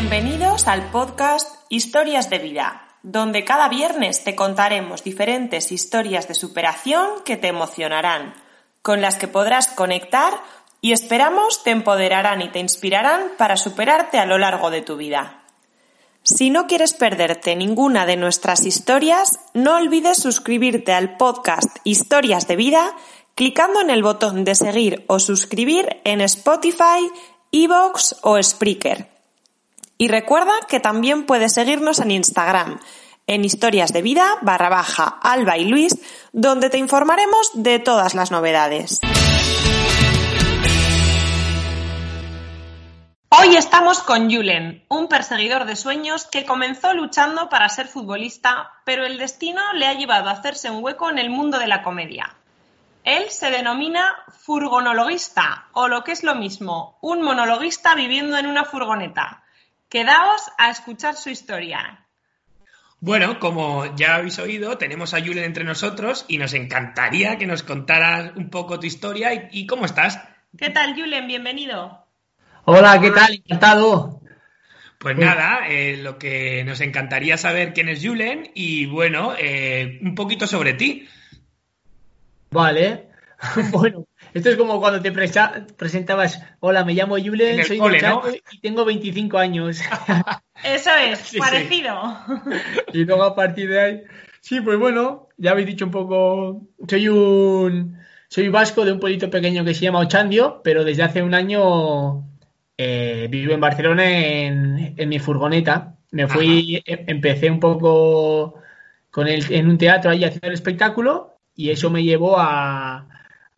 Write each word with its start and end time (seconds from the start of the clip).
Bienvenidos 0.00 0.68
al 0.68 0.92
podcast 0.92 1.56
Historias 1.70 2.30
de 2.30 2.38
Vida, 2.38 2.86
donde 3.02 3.44
cada 3.44 3.68
viernes 3.68 4.22
te 4.22 4.36
contaremos 4.36 5.02
diferentes 5.02 5.72
historias 5.72 6.28
de 6.28 6.34
superación 6.34 7.24
que 7.24 7.36
te 7.36 7.48
emocionarán, 7.48 8.32
con 8.80 9.00
las 9.00 9.16
que 9.16 9.26
podrás 9.26 9.66
conectar 9.66 10.34
y 10.80 10.92
esperamos 10.92 11.64
te 11.64 11.72
empoderarán 11.72 12.42
y 12.42 12.48
te 12.48 12.60
inspirarán 12.60 13.32
para 13.38 13.56
superarte 13.56 14.20
a 14.20 14.24
lo 14.24 14.38
largo 14.38 14.70
de 14.70 14.82
tu 14.82 14.96
vida. 14.96 15.42
Si 16.22 16.50
no 16.50 16.68
quieres 16.68 16.94
perderte 16.94 17.56
ninguna 17.56 18.06
de 18.06 18.16
nuestras 18.16 18.66
historias, 18.66 19.40
no 19.52 19.74
olvides 19.74 20.18
suscribirte 20.18 20.92
al 20.92 21.16
podcast 21.16 21.76
Historias 21.82 22.46
de 22.46 22.54
Vida 22.54 22.94
clicando 23.34 23.80
en 23.80 23.90
el 23.90 24.04
botón 24.04 24.44
de 24.44 24.54
seguir 24.54 25.04
o 25.08 25.18
suscribir 25.18 26.00
en 26.04 26.20
Spotify, 26.20 27.10
Evox 27.50 28.14
o 28.22 28.40
Spreaker. 28.40 29.17
Y 30.00 30.06
recuerda 30.06 30.52
que 30.68 30.78
también 30.78 31.26
puedes 31.26 31.54
seguirnos 31.54 31.98
en 31.98 32.12
Instagram, 32.12 32.78
en 33.26 33.44
historias 33.44 33.92
de 33.92 34.00
vida 34.00 34.24
barra 34.42 34.68
baja 34.68 35.18
Alba 35.20 35.58
y 35.58 35.64
Luis, 35.64 35.98
donde 36.32 36.70
te 36.70 36.78
informaremos 36.78 37.50
de 37.54 37.80
todas 37.80 38.14
las 38.14 38.30
novedades. 38.30 39.00
Hoy 43.30 43.56
estamos 43.56 43.98
con 43.98 44.30
Julen, 44.30 44.84
un 44.88 45.08
perseguidor 45.08 45.64
de 45.64 45.74
sueños 45.74 46.26
que 46.26 46.46
comenzó 46.46 46.94
luchando 46.94 47.48
para 47.48 47.68
ser 47.68 47.88
futbolista, 47.88 48.70
pero 48.84 49.04
el 49.04 49.18
destino 49.18 49.60
le 49.72 49.88
ha 49.88 49.94
llevado 49.94 50.28
a 50.28 50.34
hacerse 50.34 50.70
un 50.70 50.82
hueco 50.84 51.10
en 51.10 51.18
el 51.18 51.28
mundo 51.28 51.58
de 51.58 51.66
la 51.66 51.82
comedia. 51.82 52.36
Él 53.02 53.30
se 53.30 53.50
denomina 53.50 54.14
furgonologuista, 54.28 55.66
o 55.72 55.88
lo 55.88 56.04
que 56.04 56.12
es 56.12 56.22
lo 56.22 56.36
mismo, 56.36 56.98
un 57.00 57.20
monologuista 57.22 57.96
viviendo 57.96 58.36
en 58.36 58.46
una 58.46 58.64
furgoneta. 58.64 59.42
Quedaos 59.88 60.42
a 60.58 60.70
escuchar 60.70 61.16
su 61.16 61.30
historia. 61.30 62.06
Bueno, 63.00 63.38
como 63.38 63.96
ya 63.96 64.16
habéis 64.16 64.38
oído, 64.38 64.76
tenemos 64.76 65.14
a 65.14 65.20
Julen 65.20 65.44
entre 65.44 65.64
nosotros 65.64 66.24
y 66.28 66.38
nos 66.38 66.52
encantaría 66.52 67.38
que 67.38 67.46
nos 67.46 67.62
contaras 67.62 68.32
un 68.36 68.50
poco 68.50 68.80
tu 68.80 68.86
historia 68.86 69.32
y, 69.32 69.48
y 69.52 69.66
cómo 69.66 69.86
estás. 69.86 70.20
¿Qué 70.56 70.70
tal, 70.70 70.94
Julen? 70.94 71.26
Bienvenido. 71.26 72.06
Hola, 72.64 73.00
¿qué 73.00 73.10
tal? 73.12 73.34
Encantado. 73.34 74.20
Pues 74.98 75.16
nada, 75.16 75.68
eh, 75.68 75.96
lo 75.96 76.18
que 76.18 76.64
nos 76.64 76.80
encantaría 76.80 77.36
saber 77.38 77.72
quién 77.72 77.88
es 77.88 78.04
Julen 78.04 78.50
y 78.54 78.86
bueno, 78.86 79.32
eh, 79.38 80.00
un 80.02 80.16
poquito 80.16 80.46
sobre 80.48 80.74
ti. 80.74 81.08
Vale. 82.50 83.07
bueno, 83.72 84.04
esto 84.34 84.50
es 84.50 84.56
como 84.56 84.80
cuando 84.80 85.00
te 85.00 85.12
presa- 85.12 85.66
presentabas, 85.76 86.42
hola, 86.60 86.84
me 86.84 86.94
llamo 86.94 87.16
En 87.16 87.24
Julen, 87.26 87.64
soy 87.64 87.78
cole, 87.78 88.02
¿no? 88.02 88.22
y 88.50 88.60
tengo 88.60 88.84
25 88.84 89.38
años. 89.38 89.80
Eso 90.64 90.90
es, 90.90 91.18
Sí, 91.20 91.36
sí. 91.36 91.38
parecido. 91.38 91.94
y 92.92 93.04
luego 93.04 93.22
a 93.22 93.34
partir 93.36 93.70
de 93.70 93.80
ahí, 93.80 94.02
sí, 94.40 94.60
pues 94.60 94.76
bueno, 94.78 95.28
ya 95.36 95.52
habéis 95.52 95.68
dicho 95.68 95.84
un 95.84 95.92
poco, 95.92 96.66
soy 96.88 97.08
un, 97.08 97.96
soy 98.28 98.48
vasco 98.48 98.84
de 98.84 98.92
un 98.92 98.98
pueblito 99.00 99.30
pequeño 99.30 99.64
que 99.64 99.74
se 99.74 99.82
llama 99.82 100.00
Ochandio, 100.00 100.60
pero 100.64 100.82
desde 100.84 101.04
hace 101.04 101.22
un 101.22 101.34
año 101.34 102.24
eh, 102.76 103.28
vivo 103.30 103.52
en 103.54 103.60
Barcelona 103.60 104.08
en, 104.10 104.94
en 104.96 105.08
mi 105.08 105.20
furgoneta. 105.20 105.94
Me 106.10 106.26
fui, 106.26 106.82
em- 106.86 107.04
empecé 107.06 107.50
un 107.50 107.60
poco 107.60 108.54
con 109.10 109.28
el, 109.28 109.44
en 109.52 109.68
un 109.68 109.78
teatro 109.78 110.10
ahí 110.10 110.24
haciendo 110.24 110.48
el 110.48 110.54
espectáculo 110.54 111.38
y 111.54 111.70
eso 111.70 111.90
me 111.90 112.02
llevó 112.02 112.38
a, 112.38 113.06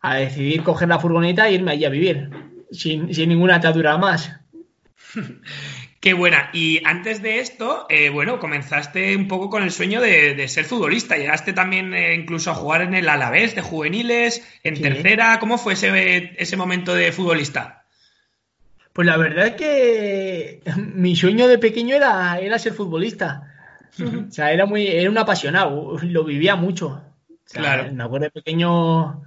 a 0.01 0.15
decidir 0.15 0.63
coger 0.63 0.87
la 0.89 0.99
furgoneta 0.99 1.47
e 1.47 1.53
irme 1.53 1.71
allí 1.71 1.85
a 1.85 1.89
vivir, 1.89 2.29
sin, 2.71 3.13
sin 3.13 3.29
ninguna 3.29 3.55
atadura 3.55 3.97
más. 3.97 4.31
Qué 5.99 6.13
buena. 6.13 6.49
Y 6.51 6.81
antes 6.83 7.21
de 7.21 7.39
esto, 7.39 7.85
eh, 7.87 8.09
bueno, 8.09 8.39
comenzaste 8.39 9.15
un 9.15 9.27
poco 9.27 9.51
con 9.51 9.61
el 9.61 9.69
sueño 9.69 10.01
de, 10.01 10.33
de 10.33 10.47
ser 10.47 10.65
futbolista. 10.65 11.15
Llegaste 11.15 11.53
también 11.53 11.93
eh, 11.93 12.15
incluso 12.15 12.49
a 12.49 12.55
jugar 12.55 12.81
en 12.81 12.95
el 12.95 13.07
Alavés 13.07 13.53
de 13.53 13.61
juveniles, 13.61 14.43
en 14.63 14.77
Sí. 14.77 14.81
tercera. 14.81 15.37
¿Cómo 15.39 15.59
fue 15.59 15.73
ese, 15.73 16.33
ese 16.41 16.57
momento 16.57 16.95
de 16.95 17.11
futbolista? 17.11 17.83
Pues 18.93 19.05
la 19.05 19.15
verdad 19.17 19.47
es 19.47 19.53
que 19.53 20.61
mi 20.75 21.15
sueño 21.15 21.47
de 21.47 21.59
pequeño 21.59 21.95
era, 21.95 22.39
era 22.39 22.57
ser 22.57 22.73
futbolista. 22.73 23.47
O 23.99 24.31
sea, 24.31 24.51
era 24.51 24.65
muy, 24.65 24.87
era 24.87 25.09
un 25.09 25.17
apasionado, 25.19 25.97
lo 26.01 26.23
vivía 26.23 26.55
mucho. 26.55 27.03
O 27.29 27.33
sea, 27.45 27.61
Claro. 27.61 27.93
Me 27.93 28.03
acuerdo 28.03 28.25
de 28.25 28.31
pequeño, 28.31 29.21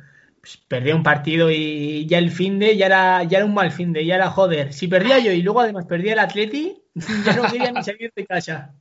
pues, 0.44 0.58
perdía 0.68 0.94
un 0.94 1.02
partido 1.02 1.50
y 1.50 2.04
ya 2.04 2.18
el 2.18 2.30
fin 2.30 2.58
de, 2.58 2.76
ya 2.76 2.84
era, 2.84 3.24
ya 3.24 3.38
era 3.38 3.46
un 3.46 3.54
mal 3.54 3.72
fin 3.72 3.94
de, 3.94 4.04
ya 4.04 4.16
era 4.16 4.28
joder. 4.28 4.74
Si 4.74 4.88
perdía 4.88 5.18
yo 5.18 5.32
y 5.32 5.40
luego 5.40 5.60
además 5.60 5.86
perdía 5.86 6.12
el 6.12 6.18
Atleti, 6.18 6.82
ya 7.24 7.34
no 7.34 7.50
quería 7.50 7.72
ni 7.72 7.82
salir 7.82 8.12
de 8.14 8.26
casa. 8.26 8.74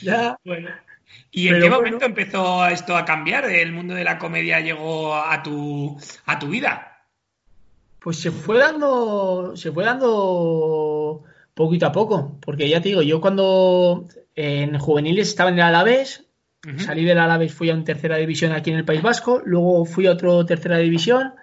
Ya, 0.00 0.38
Bueno. 0.44 0.70
¿Y 1.32 1.48
en 1.48 1.54
qué 1.54 1.60
bueno. 1.62 1.76
momento 1.78 2.04
empezó 2.06 2.68
esto 2.68 2.96
a 2.96 3.04
cambiar? 3.04 3.50
¿El 3.50 3.72
mundo 3.72 3.94
de 3.94 4.04
la 4.04 4.16
comedia 4.16 4.60
llegó 4.60 5.16
a 5.16 5.42
tu, 5.42 5.98
a 6.24 6.38
tu 6.38 6.46
vida? 6.46 7.02
Pues 7.98 8.20
se 8.20 8.30
fue 8.30 8.58
dando, 8.58 9.56
se 9.56 9.72
fue 9.72 9.84
dando 9.84 11.24
poquito 11.52 11.86
a 11.86 11.92
poco, 11.92 12.38
porque 12.40 12.68
ya 12.68 12.80
te 12.80 12.90
digo, 12.90 13.02
yo 13.02 13.20
cuando 13.20 14.06
en 14.36 14.78
juveniles 14.78 15.26
estaba 15.26 15.50
en 15.50 15.56
el 15.56 15.62
Alavés, 15.62 16.25
Ujú. 16.66 16.80
salí 16.80 17.04
del 17.04 17.18
Alavés, 17.18 17.54
fui 17.54 17.70
a 17.70 17.74
una 17.74 17.84
tercera 17.84 18.16
división 18.16 18.52
aquí 18.52 18.70
en 18.70 18.76
el 18.76 18.84
País 18.84 19.02
Vasco, 19.02 19.40
luego 19.44 19.84
fui 19.84 20.06
a 20.06 20.12
otra 20.12 20.44
tercera 20.44 20.78
división 20.78 21.34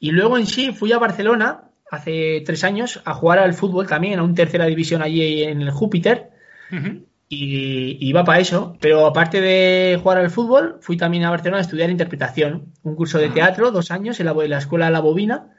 y 0.00 0.12
luego 0.12 0.38
en 0.38 0.46
sí 0.46 0.72
fui 0.72 0.92
a 0.92 0.98
Barcelona 0.98 1.64
hace 1.90 2.42
tres 2.46 2.64
años 2.64 3.02
a 3.04 3.12
jugar 3.12 3.38
al 3.38 3.52
fútbol 3.52 3.86
también, 3.86 4.18
a 4.18 4.22
una 4.22 4.34
tercera 4.34 4.64
división 4.66 5.02
allí 5.02 5.42
en 5.42 5.60
el 5.60 5.70
Júpiter 5.70 6.30
Ujú. 6.70 7.04
y 7.28 7.98
iba 8.00 8.24
para 8.24 8.40
eso, 8.40 8.76
pero 8.80 9.06
aparte 9.06 9.40
de 9.40 9.98
jugar 10.02 10.18
al 10.18 10.30
fútbol, 10.30 10.78
fui 10.80 10.96
también 10.96 11.24
a 11.24 11.30
Barcelona 11.30 11.58
a 11.58 11.62
estudiar 11.62 11.90
interpretación, 11.90 12.72
un 12.82 12.96
curso 12.96 13.18
de 13.18 13.28
teatro, 13.28 13.70
dos 13.70 13.90
años 13.90 14.18
en 14.20 14.26
la, 14.26 14.32
en 14.32 14.50
la 14.50 14.58
escuela 14.58 14.90
La 14.90 15.00
Bobina. 15.00 15.50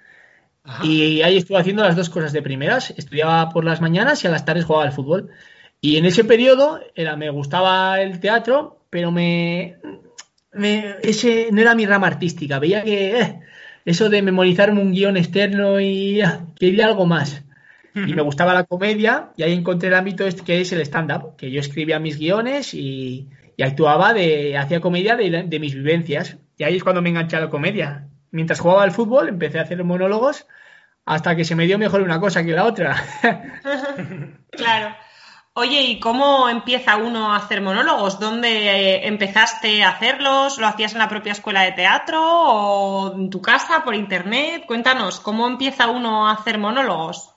Ajá. 0.66 0.86
Y 0.86 1.22
ahí 1.22 1.38
estuve 1.38 1.60
haciendo 1.60 1.84
las 1.84 1.96
dos 1.96 2.10
cosas 2.10 2.32
de 2.32 2.42
primeras. 2.42 2.92
Estudiaba 2.92 3.50
por 3.50 3.66
las 3.66 3.82
mañanas 3.82 4.24
y 4.24 4.28
a 4.28 4.32
las 4.32 4.46
tardes 4.46 4.64
jugaba 4.64 4.86
al 4.86 4.94
fútbol. 4.94 5.30
Y 5.82 5.98
en 5.98 6.06
ese 6.06 6.24
periodo 6.24 6.80
era, 6.96 7.18
me 7.18 7.30
gustaba 7.30 8.00
el 8.02 8.22
teatro, 8.22 8.83
pero 8.94 9.12
me, 9.12 9.78
me- 10.54 10.96
ese 11.02 11.50
no 11.52 11.60
era 11.62 11.74
mi 11.76 11.86
rama 11.88 12.06
artística. 12.08 12.60
Veía 12.60 12.84
que 12.84 13.20
eh, 13.20 13.40
eso 13.86 14.08
de 14.10 14.22
memorizarme 14.22 14.80
un 14.82 14.94
guion 14.94 15.18
externo 15.18 15.80
y 15.82 16.22
ah, 16.22 16.46
quería 16.60 16.86
algo 16.86 17.06
más. 17.08 17.44
Y 17.96 18.14
me 18.14 18.22
gustaba 18.24 18.54
la 18.56 18.64
comedia 18.64 19.30
y 19.38 19.44
ahí 19.44 19.54
encontré 19.54 19.90
el 19.90 19.96
ámbito 19.96 20.26
este 20.26 20.44
que 20.44 20.62
es 20.62 20.72
el 20.72 20.82
stand-up, 20.82 21.36
que 21.38 21.52
yo 21.52 21.60
escribía 21.60 22.00
mis 22.00 22.18
guiones 22.18 22.74
y, 22.74 23.28
y 23.58 23.64
actuaba 23.64 24.14
de, 24.14 24.58
hacía 24.58 24.80
comedia 24.80 25.16
de, 25.16 25.44
de 25.44 25.60
mis 25.60 25.76
vivencias. 25.76 26.38
Y 26.58 26.64
ahí 26.64 26.78
es 26.78 26.84
cuando 26.84 27.02
me 27.04 27.10
enganché 27.10 27.36
a 27.38 27.42
la 27.42 27.50
comedia. 27.50 28.08
Mientras 28.32 28.60
jugaba 28.60 28.84
al 28.84 28.92
fútbol 28.92 29.28
empecé 29.30 29.60
a 29.60 29.64
hacer 29.64 29.84
monólogos 29.84 30.48
hasta 31.06 31.36
que 31.36 31.46
se 31.46 31.56
me 31.56 31.66
dio 31.68 31.78
mejor 31.80 32.02
una 32.02 32.20
cosa 32.20 32.44
que 32.44 32.54
la 32.54 32.66
otra. 32.66 32.96
Claro. 34.52 34.96
Oye, 35.56 35.84
¿y 35.84 36.00
cómo 36.00 36.50
empieza 36.50 36.98
uno 36.98 37.32
a 37.32 37.38
hacer 37.38 37.62
monólogos? 37.62 38.20
¿Dónde 38.20 38.50
eh, 38.50 39.08
empezaste 39.08 39.84
a 39.84 39.90
hacerlos? 39.90 40.58
¿Lo 40.58 40.66
hacías 40.66 40.94
en 40.94 41.00
la 41.00 41.08
propia 41.08 41.34
escuela 41.34 41.62
de 41.62 41.74
teatro 41.74 42.20
o 42.24 43.16
en 43.16 43.30
tu 43.30 43.40
casa, 43.40 43.84
por 43.84 43.94
internet? 43.94 44.64
Cuéntanos, 44.66 45.20
¿cómo 45.20 45.48
empieza 45.48 45.92
uno 45.92 46.28
a 46.28 46.32
hacer 46.32 46.58
monólogos? 46.58 47.36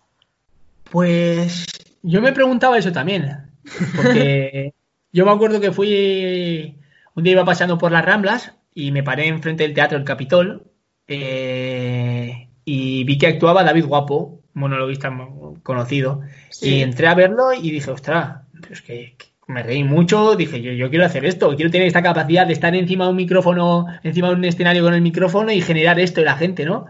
Pues 0.84 1.66
yo 2.03 2.22
me 2.22 2.32
preguntaba 2.32 2.78
eso 2.78 2.91
también, 2.91 3.50
porque 3.94 4.72
yo 5.12 5.26
me 5.26 5.32
acuerdo 5.32 5.60
que 5.60 5.72
fui, 5.72 6.78
un 7.15 7.22
día 7.22 7.32
iba 7.34 7.44
pasando 7.44 7.76
por 7.76 7.93
las 7.93 8.05
Ramblas 8.05 8.55
y 8.72 8.93
me 8.93 9.03
paré 9.03 9.26
enfrente 9.26 9.65
del 9.65 9.75
Teatro 9.75 9.99
del 9.99 10.06
Capitol 10.06 10.71
eh, 11.06 12.49
y 12.64 13.05
vi 13.05 13.19
que 13.19 13.26
actuaba 13.26 13.62
David 13.62 13.85
Guapo, 13.85 14.36
monologuista 14.56 15.11
mo- 15.11 15.58
conocido, 15.62 16.23
Sí. 16.50 16.76
y 16.76 16.82
entré 16.82 17.06
a 17.06 17.14
verlo 17.14 17.53
y 17.53 17.70
dije, 17.70 17.91
ostras, 17.91 18.41
pues 18.67 18.82
que, 18.82 19.14
que 19.19 19.26
me 19.53 19.62
reí 19.62 19.85
mucho, 19.85 20.35
dije, 20.35 20.61
yo, 20.61 20.73
yo 20.73 20.91
quiero 20.91 21.05
hacer 21.06 21.25
esto, 21.25 21.55
quiero 21.55 21.70
tener 21.70 21.87
esta 21.87 22.03
capacidad 22.03 22.47
de 22.47 22.53
estar 22.55 22.75
encima 22.75 23.05
de 23.05 23.11
un 23.11 23.17
micrófono, 23.17 23.87
encima 24.03 24.29
de 24.29 24.35
un 24.35 24.44
escenario 24.44 24.82
con 24.82 24.94
el 24.94 25.03
micrófono 25.03 25.53
y 25.53 25.61
generar 25.61 26.00
esto 26.00 26.20
en 26.20 26.26
la 26.26 26.37
gente, 26.37 26.64
¿no? 26.64 26.87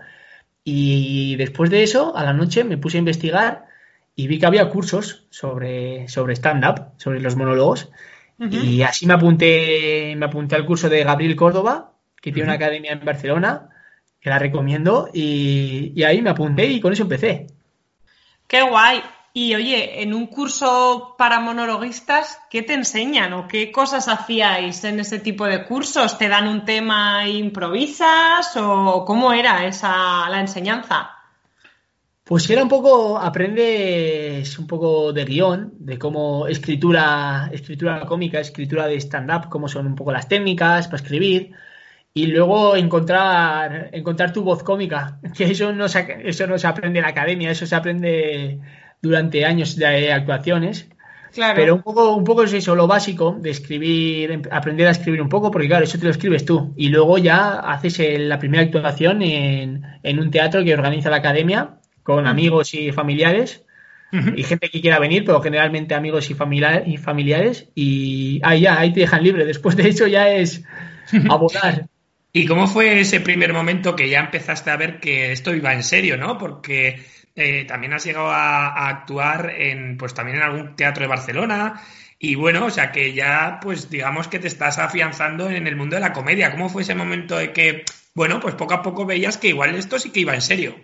Y 0.65 1.37
después 1.37 1.71
de 1.71 1.83
eso, 1.83 2.17
a 2.17 2.25
la 2.25 2.33
noche 2.33 2.65
me 2.65 2.79
puse 2.79 2.97
a 2.97 3.01
investigar 3.01 3.67
y 4.15 4.27
vi 4.27 4.39
que 4.39 4.47
había 4.47 4.69
cursos 4.69 5.27
sobre, 5.31 6.09
sobre 6.09 6.35
stand-up, 6.35 6.93
sobre 6.97 7.21
los 7.21 7.37
monólogos. 7.37 7.91
Y 8.51 8.83
así 8.83 9.07
me 9.07 9.15
apunté, 9.15 10.15
me 10.17 10.27
apunté 10.27 10.57
al 10.57 10.67
curso 10.67 10.89
de 10.89 11.05
Gabriel 11.05 11.37
Córdoba, 11.37 11.93
que 12.21 12.33
tiene 12.33 12.49
una 12.49 12.55
academia 12.57 12.93
en 12.93 13.05
Barcelona, 13.05 13.71
que 14.21 14.29
la 14.31 14.39
recomiendo, 14.39 15.09
y, 15.13 15.93
y 15.95 16.03
ahí 16.03 16.21
me 16.21 16.31
apunté 16.31 16.67
y 16.67 16.81
con 16.81 16.93
eso 16.93 17.05
empecé. 17.05 17.47
Qué 18.47 18.63
guay. 18.63 19.03
Y 19.33 19.55
oye, 19.55 20.03
en 20.03 20.15
un 20.15 20.29
curso 20.29 21.15
para 21.19 21.41
monologuistas, 21.41 22.41
¿qué 22.49 22.63
te 22.63 22.73
enseñan 22.73 23.35
o 23.35 23.47
qué 23.47 23.71
cosas 23.71 24.09
hacíais 24.09 24.83
en 24.85 25.01
ese 25.01 25.19
tipo 25.19 25.45
de 25.45 25.67
cursos? 25.67 26.17
¿Te 26.17 26.29
dan 26.29 26.49
un 26.49 26.65
tema 26.65 27.27
e 27.27 27.33
improvisas 27.33 28.57
o 28.57 29.05
cómo 29.05 29.35
era 29.35 29.67
esa 29.67 30.27
la 30.31 30.41
enseñanza? 30.41 31.11
Pues 32.25 32.49
era 32.49 32.63
un 32.63 32.69
poco, 32.69 33.19
aprendes 33.19 34.59
un 34.59 34.67
poco 34.67 35.13
de 35.13 35.25
guion, 35.25 35.75
de 35.79 35.99
cómo 35.99 36.49
escritura, 36.49 37.51
escritura 37.53 38.05
cómica, 38.07 38.41
escritura 38.41 38.89
de 38.89 38.97
stand-up, 38.97 39.49
cómo 39.49 39.69
son 39.69 39.87
un 39.87 39.95
poco 39.95 40.13
las 40.13 40.29
técnicas 40.29 40.87
para 40.87 40.97
escribir, 40.97 41.53
y 42.17 42.29
luego 42.29 42.77
encontrar, 42.77 43.91
encontrar 43.93 44.33
tu 44.33 44.43
voz 44.43 44.63
cómica, 44.63 45.19
que 45.37 45.45
eso 45.45 45.75
no, 45.75 45.87
se, 45.87 46.23
eso 46.25 46.47
no 46.47 46.57
se 46.57 46.67
aprende 46.67 46.99
en 46.99 47.03
la 47.03 47.11
academia, 47.11 47.51
eso 47.51 47.67
se 47.67 47.77
aprende 47.77 48.59
durante 49.03 49.45
años 49.45 49.77
de 49.77 50.11
actuaciones. 50.11 50.89
Claro. 51.35 51.57
Pero 51.57 51.75
un 51.75 51.83
poco, 51.83 52.17
un 52.17 52.25
poco 52.25 52.45
es 52.45 52.55
eso, 52.55 52.75
lo 52.75 52.87
básico 52.87 53.37
de 53.39 53.51
escribir, 53.51 54.49
aprender 54.51 54.89
a 54.89 54.93
escribir 54.93 55.21
un 55.21 55.29
poco, 55.29 55.51
porque 55.51 55.69
claro, 55.69 55.85
eso 55.85 55.99
te 55.99 56.07
lo 56.07 56.11
escribes 56.11 56.47
tú. 56.47 56.73
Y 56.79 56.89
luego 56.89 57.19
ya 57.19 57.59
haces 57.59 58.01
la 58.19 58.39
primera 58.39 58.63
actuación 58.63 59.21
en, 59.21 59.83
en 60.03 60.19
un 60.19 60.31
teatro 60.31 60.65
que 60.65 60.73
organiza 60.73 61.11
la 61.11 61.17
academia 61.17 61.81
con 62.03 62.27
amigos 62.27 62.73
y 62.73 62.93
familiares 62.93 63.67
y 64.11 64.43
gente 64.43 64.71
que 64.71 64.81
quiera 64.81 64.99
venir, 64.99 65.27
pero 65.27 65.43
generalmente 65.43 65.95
amigos 65.95 66.31
y, 66.31 66.37
y 66.87 66.97
familiares 66.97 67.69
y 67.75 68.41
ahí 68.43 68.63
ya, 68.63 68.81
ahí 68.81 68.95
te 68.95 69.01
dejan 69.01 69.23
libre. 69.23 69.45
Después 69.45 69.77
de 69.77 69.91
eso 69.91 70.07
ya 70.07 70.31
es 70.31 70.65
a 71.29 71.37
volar. 71.37 71.89
¿Y 72.33 72.47
cómo 72.47 72.67
fue 72.67 73.01
ese 73.01 73.21
primer 73.21 73.53
momento 73.53 73.97
que 73.97 74.09
ya 74.09 74.21
empezaste 74.21 74.71
a 74.71 74.77
ver 74.77 75.01
que 75.01 75.33
esto 75.33 75.55
iba 75.55 75.73
en 75.73 75.83
serio, 75.83 76.17
no? 76.17 76.37
Porque 76.37 77.03
eh, 77.35 77.65
también 77.67 77.93
has 77.93 78.05
llegado 78.05 78.31
a, 78.31 78.89
actuar 78.89 79.51
en, 79.57 79.97
pues 79.97 80.15
también 80.15 80.39
en 80.39 80.43
algún 80.43 80.77
teatro 80.77 81.03
de 81.03 81.09
Barcelona 81.09 81.83
y 82.19 82.35
bueno, 82.35 82.67
o 82.67 82.71
sea 82.71 82.93
que 82.93 83.13
ya, 83.13 83.61
pues 83.61 83.91
digamos 83.91 84.29
que 84.29 84.39
te 84.39 84.49
estás 84.49 84.79
afianzando 84.79 85.51
en 85.51 85.67
el 85.67 85.77
mundo 85.77 85.97
de 85.97 86.01
la 86.01 86.13
comedia. 86.13 86.51
¿Cómo 86.51 86.69
fue 86.69 86.83
ese 86.83 86.95
momento 86.95 87.37
de 87.37 87.53
que, 87.53 87.85
bueno, 88.15 88.41
pues 88.41 88.55
poco 88.55 88.75
a 88.75 88.83
poco 88.83 89.05
veías 89.05 89.37
que 89.37 89.49
igual 89.49 89.75
esto 89.75 89.99
sí 89.99 90.11
que 90.11 90.21
iba 90.21 90.35
en 90.35 90.41
serio? 90.41 90.77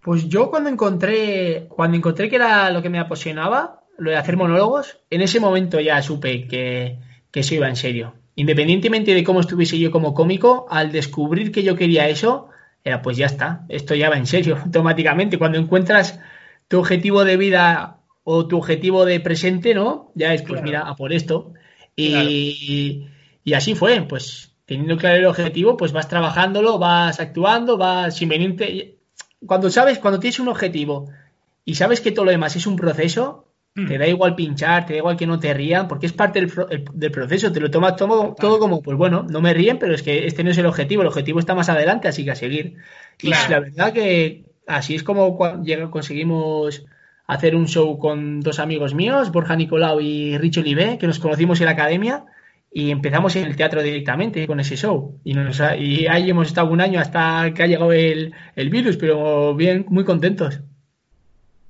Pues 0.00 0.28
yo 0.28 0.50
cuando 0.50 0.70
encontré, 0.70 1.66
cuando 1.68 1.96
encontré 1.96 2.30
que 2.30 2.36
era 2.36 2.70
lo 2.70 2.82
que 2.82 2.90
me 2.90 2.98
apasionaba, 2.98 3.84
lo 3.98 4.10
de 4.10 4.16
hacer 4.16 4.36
monólogos, 4.36 5.00
en 5.10 5.20
ese 5.20 5.38
momento 5.38 5.80
ya 5.80 6.00
supe 6.02 6.46
que, 6.46 6.98
que 7.30 7.40
eso 7.40 7.54
iba 7.54 7.68
en 7.68 7.76
serio. 7.76 8.14
Independientemente 8.36 9.14
de 9.14 9.24
cómo 9.24 9.40
estuviese 9.40 9.78
yo 9.78 9.90
como 9.90 10.14
cómico, 10.14 10.66
al 10.70 10.92
descubrir 10.92 11.52
que 11.52 11.62
yo 11.62 11.76
quería 11.76 12.08
eso, 12.08 12.48
era 12.82 13.02
pues 13.02 13.16
ya 13.16 13.26
está, 13.26 13.64
esto 13.68 13.94
ya 13.94 14.10
va 14.10 14.16
en 14.16 14.26
serio, 14.26 14.56
automáticamente. 14.64 15.38
Cuando 15.38 15.58
encuentras 15.58 16.20
tu 16.68 16.78
objetivo 16.78 17.24
de 17.24 17.36
vida 17.36 17.98
o 18.24 18.46
tu 18.46 18.56
objetivo 18.56 19.04
de 19.04 19.20
presente, 19.20 19.74
¿no? 19.74 20.10
Ya 20.14 20.34
es, 20.34 20.42
pues 20.42 20.62
mira, 20.62 20.80
a 20.80 20.96
por 20.96 21.12
esto. 21.12 21.52
Y, 21.96 23.06
y, 23.44 23.52
así 23.52 23.74
fue, 23.74 24.02
pues 24.02 24.52
teniendo 24.66 24.96
claro 24.96 25.16
el 25.16 25.26
objetivo, 25.26 25.76
pues 25.76 25.92
vas 25.92 26.08
trabajándolo, 26.08 26.78
vas 26.78 27.20
actuando, 27.20 27.76
vas 27.76 28.16
sin 28.16 28.30
venirte 28.30 28.94
cuando 29.46 29.70
sabes, 29.70 29.98
cuando 29.98 30.20
tienes 30.20 30.38
un 30.40 30.48
objetivo 30.48 31.10
y 31.64 31.74
sabes 31.74 32.00
que 32.00 32.12
todo 32.12 32.24
lo 32.24 32.30
demás 32.30 32.56
es 32.56 32.66
un 32.66 32.76
proceso. 32.76 33.43
Te 33.74 33.98
da 33.98 34.06
igual 34.06 34.36
pinchar, 34.36 34.86
te 34.86 34.92
da 34.92 34.98
igual 34.98 35.16
que 35.16 35.26
no 35.26 35.40
te 35.40 35.52
rían, 35.52 35.88
porque 35.88 36.06
es 36.06 36.12
parte 36.12 36.40
del, 36.40 37.10
proceso, 37.10 37.50
te 37.50 37.58
lo 37.58 37.70
tomas 37.70 37.96
todo, 37.96 38.34
todo, 38.38 38.60
como, 38.60 38.80
pues 38.82 38.96
bueno, 38.96 39.26
no 39.28 39.40
me 39.40 39.52
ríen, 39.52 39.80
pero 39.80 39.94
es 39.94 40.02
que 40.02 40.26
este 40.26 40.44
no 40.44 40.50
es 40.50 40.58
el 40.58 40.66
objetivo, 40.66 41.02
el 41.02 41.08
objetivo 41.08 41.40
está 41.40 41.56
más 41.56 41.68
adelante, 41.68 42.06
así 42.06 42.24
que 42.24 42.30
a 42.30 42.36
seguir. 42.36 42.76
Y 43.20 43.30
la 43.30 43.60
verdad 43.60 43.92
que 43.92 44.44
así 44.66 44.94
es 44.94 45.02
como 45.02 45.36
conseguimos 45.90 46.84
hacer 47.26 47.56
un 47.56 47.66
show 47.66 47.98
con 47.98 48.40
dos 48.40 48.60
amigos 48.60 48.94
míos, 48.94 49.32
Borja 49.32 49.56
Nicolau 49.56 50.00
y 50.00 50.38
Richo 50.38 50.60
Olivé, 50.60 50.96
que 50.98 51.08
nos 51.08 51.18
conocimos 51.18 51.60
en 51.60 51.66
la 51.66 51.72
academia, 51.72 52.26
y 52.72 52.90
empezamos 52.90 53.34
en 53.36 53.44
el 53.44 53.56
teatro 53.56 53.82
directamente 53.82 54.46
con 54.46 54.60
ese 54.60 54.76
show. 54.76 55.20
Y, 55.24 55.34
y 55.78 56.06
ahí 56.06 56.30
hemos 56.30 56.48
estado 56.48 56.70
un 56.70 56.80
año 56.80 57.00
hasta 57.00 57.52
que 57.54 57.62
ha 57.62 57.66
llegado 57.66 57.92
el, 57.92 58.34
virus, 58.56 58.96
pero 58.96 59.54
bien, 59.54 59.86
muy 59.88 60.04
contentos. 60.04 60.60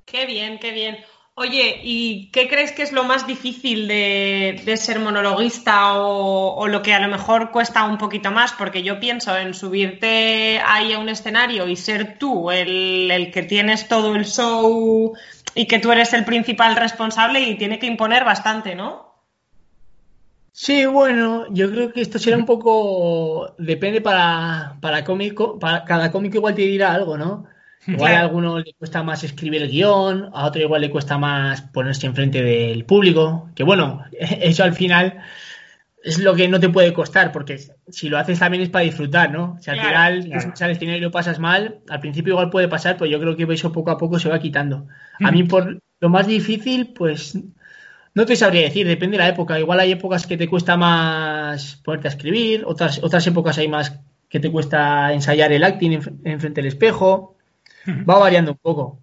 Qué 0.05 0.25
bien, 0.25 0.59
qué 0.59 0.71
bien. 0.71 0.97
Oye, 1.37 1.81
¿y 1.83 2.31
qué 2.31 2.47
crees 2.47 2.71
que 2.71 2.81
es 2.81 2.93
lo 2.93 3.03
más 3.03 3.27
difícil 3.27 3.89
de, 3.89 4.77
ser 4.77 4.99
monologuista 4.99 5.95
o, 5.97 6.65
lo 6.69 6.81
que 6.81 6.93
a 6.93 6.99
lo 6.99 7.09
mejor 7.09 7.51
cuesta 7.51 7.83
un 7.83 7.97
poquito 7.97 8.31
más? 8.31 8.53
Porque 8.53 8.83
yo 8.83 9.01
pienso 9.01 9.35
en 9.37 9.53
subirte 9.53 10.61
ahí 10.65 10.93
a 10.93 10.99
un 10.99 11.09
escenario 11.09 11.67
y 11.67 11.75
ser 11.75 12.17
tú 12.17 12.51
el, 12.51 13.11
el 13.11 13.31
que 13.31 13.43
tienes 13.43 13.89
todo 13.89 14.15
el 14.15 14.25
show 14.25 15.13
y 15.53 15.67
que 15.67 15.79
tú 15.79 15.91
eres 15.91 16.13
el 16.13 16.23
principal 16.23 16.77
responsable 16.77 17.41
y 17.41 17.55
tiene 17.55 17.79
que 17.79 17.87
imponer 17.87 18.23
bastante, 18.23 18.73
¿no? 18.73 19.13
Sí, 20.53 20.85
bueno, 20.85 21.47
yo 21.51 21.69
creo 21.69 21.91
que 21.91 21.99
esto 21.99 22.17
será 22.17 22.37
un 22.37 22.45
poco. 22.45 23.53
Depende 23.57 23.99
para, 23.99 24.77
para 24.79 25.03
cómico. 25.03 25.59
Para, 25.59 25.83
cada 25.83 26.13
cómico 26.13 26.37
igual 26.37 26.55
te 26.55 26.61
dirá 26.61 26.93
algo, 26.93 27.17
¿no? 27.17 27.45
Igual 27.87 28.13
a 28.15 28.21
alguno 28.21 28.59
le 28.59 28.73
cuesta 28.73 29.03
más 29.03 29.23
escribir 29.23 29.61
el 29.61 29.69
guion, 29.69 30.29
a 30.33 30.45
otro 30.45 30.61
igual 30.61 30.81
le 30.81 30.89
cuesta 30.89 31.17
más 31.17 31.61
ponerse 31.61 32.07
enfrente 32.07 32.41
del 32.41 32.85
público. 32.85 33.49
Que 33.55 33.63
bueno, 33.63 34.03
eso 34.19 34.63
al 34.63 34.73
final 34.73 35.19
es 36.03 36.19
lo 36.19 36.35
que 36.35 36.47
no 36.47 36.59
te 36.59 36.69
puede 36.69 36.93
costar, 36.93 37.31
porque 37.31 37.59
si 37.89 38.09
lo 38.09 38.17
haces 38.17 38.39
también 38.39 38.61
es 38.61 38.69
para 38.69 38.85
disfrutar, 38.85 39.31
¿no? 39.31 39.57
Si 39.59 39.71
al 39.71 39.79
final 39.79 40.29
sales 40.53 40.81
y 40.81 40.99
lo 40.99 41.11
pasas 41.11 41.39
mal, 41.39 41.79
al 41.89 41.99
principio 41.99 42.33
igual 42.33 42.51
puede 42.51 42.67
pasar, 42.67 42.97
pero 42.97 43.09
yo 43.09 43.19
creo 43.19 43.35
que 43.35 43.51
eso 43.51 43.71
poco 43.71 43.91
a 43.91 43.97
poco 43.97 44.19
se 44.19 44.29
va 44.29 44.39
quitando. 44.39 44.87
A 45.19 45.31
mí, 45.31 45.43
por 45.43 45.79
lo 45.99 46.09
más 46.09 46.27
difícil, 46.27 46.93
pues 46.93 47.37
no 48.15 48.25
te 48.25 48.35
sabría 48.35 48.61
decir, 48.61 48.87
depende 48.87 49.17
de 49.17 49.23
la 49.23 49.29
época. 49.29 49.59
Igual 49.59 49.79
hay 49.79 49.91
épocas 49.91 50.25
que 50.25 50.37
te 50.37 50.47
cuesta 50.47 50.77
más 50.77 51.81
ponerte 51.83 52.07
a 52.07 52.11
escribir, 52.11 52.63
otras, 52.65 53.01
otras 53.03 53.25
épocas 53.27 53.57
hay 53.57 53.67
más 53.67 53.99
que 54.29 54.39
te 54.39 54.51
cuesta 54.51 55.11
ensayar 55.13 55.51
el 55.51 55.63
acting 55.63 55.91
en, 56.23 56.39
frente 56.39 56.61
del 56.61 56.67
espejo. 56.67 57.34
Va 58.09 58.19
variando 58.19 58.51
un 58.51 58.57
poco. 58.57 59.01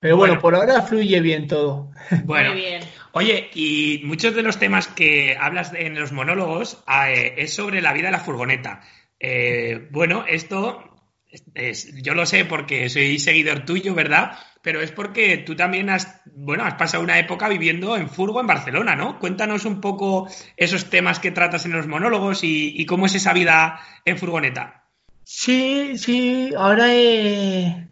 Pero 0.00 0.18
bueno, 0.18 0.38
por 0.38 0.54
ahora 0.54 0.82
fluye 0.82 1.20
bien 1.20 1.46
todo. 1.46 1.90
Bueno, 2.24 2.54
bien. 2.54 2.82
Oye, 3.12 3.48
y 3.54 4.02
muchos 4.04 4.34
de 4.34 4.42
los 4.42 4.58
temas 4.58 4.88
que 4.88 5.36
hablas 5.40 5.72
en 5.74 5.98
los 5.98 6.12
monólogos 6.12 6.84
eh, 7.08 7.34
es 7.38 7.54
sobre 7.54 7.80
la 7.80 7.92
vida 7.92 8.06
de 8.06 8.12
la 8.12 8.20
furgoneta. 8.20 8.82
Eh, 9.18 9.88
bueno, 9.90 10.24
esto 10.28 10.94
yo 12.02 12.14
lo 12.14 12.26
sé 12.26 12.44
porque 12.44 12.88
soy 12.88 13.18
seguidor 13.18 13.64
tuyo, 13.64 13.94
¿verdad? 13.94 14.38
Pero 14.62 14.80
es 14.80 14.92
porque 14.92 15.38
tú 15.38 15.56
también 15.56 15.90
has, 15.90 16.22
bueno, 16.34 16.64
has 16.64 16.74
pasado 16.74 17.02
una 17.02 17.18
época 17.18 17.48
viviendo 17.48 17.96
en 17.96 18.08
Furgo, 18.08 18.40
en 18.40 18.46
Barcelona, 18.46 18.94
¿no? 18.94 19.18
Cuéntanos 19.18 19.64
un 19.64 19.80
poco 19.80 20.28
esos 20.56 20.90
temas 20.90 21.18
que 21.18 21.32
tratas 21.32 21.66
en 21.66 21.72
los 21.72 21.86
monólogos 21.86 22.40
y, 22.42 22.84
cómo 22.86 23.06
es 23.06 23.14
esa 23.14 23.32
vida 23.32 23.80
en 24.04 24.18
furgoneta. 24.18 24.84
Sí, 25.24 25.96
sí, 25.96 26.52
ahora 26.56 26.94
he... 26.94 27.88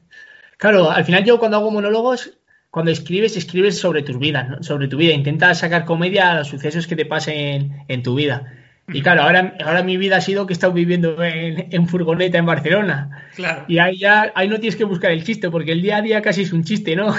Claro, 0.63 0.93
al 0.93 1.05
final 1.05 1.25
yo 1.25 1.41
cuando 1.41 1.57
hago 1.57 1.73
monólogos, 1.73 2.39
cuando 2.71 2.93
escribes, 2.93 3.37
escribes 3.37 3.81
sobre 3.81 4.03
tus 4.03 4.17
vidas, 4.17 4.65
sobre 4.65 4.87
tu 4.87 4.97
vida. 4.97 5.13
Intentas 5.13 5.59
sacar 5.59 5.85
comedia 5.85 6.31
a 6.31 6.37
los 6.37 6.47
sucesos 6.47 6.87
que 6.87 6.95
te 6.95 7.05
pasen 7.05 7.85
en 7.89 8.03
tu 8.05 8.15
vida. 8.15 8.55
Y 8.87 9.03
claro, 9.03 9.23
ahora, 9.23 9.57
ahora 9.65 9.83
mi 9.83 9.97
vida 9.97 10.19
ha 10.19 10.21
sido 10.21 10.47
que 10.47 10.53
he 10.53 10.55
estado 10.55 10.73
viviendo 10.73 11.17
en, 11.21 11.89
furgoneta 11.89 12.39
en 12.39 12.47
Barcelona. 12.47 13.27
Claro. 13.35 13.65
Y 13.67 13.79
ahí 13.79 13.99
ya 13.99 14.31
ahí 14.37 14.47
no 14.47 14.61
tienes 14.61 14.77
que 14.77 14.85
buscar 14.85 15.11
el 15.11 15.25
chiste, 15.25 15.51
porque 15.51 15.73
el 15.73 15.83
día 15.83 15.97
a 15.97 16.01
día 16.01 16.23
casi 16.23 16.43
es 16.43 16.53
un 16.53 16.63
chiste, 16.63 16.95
¿no? 16.95 17.13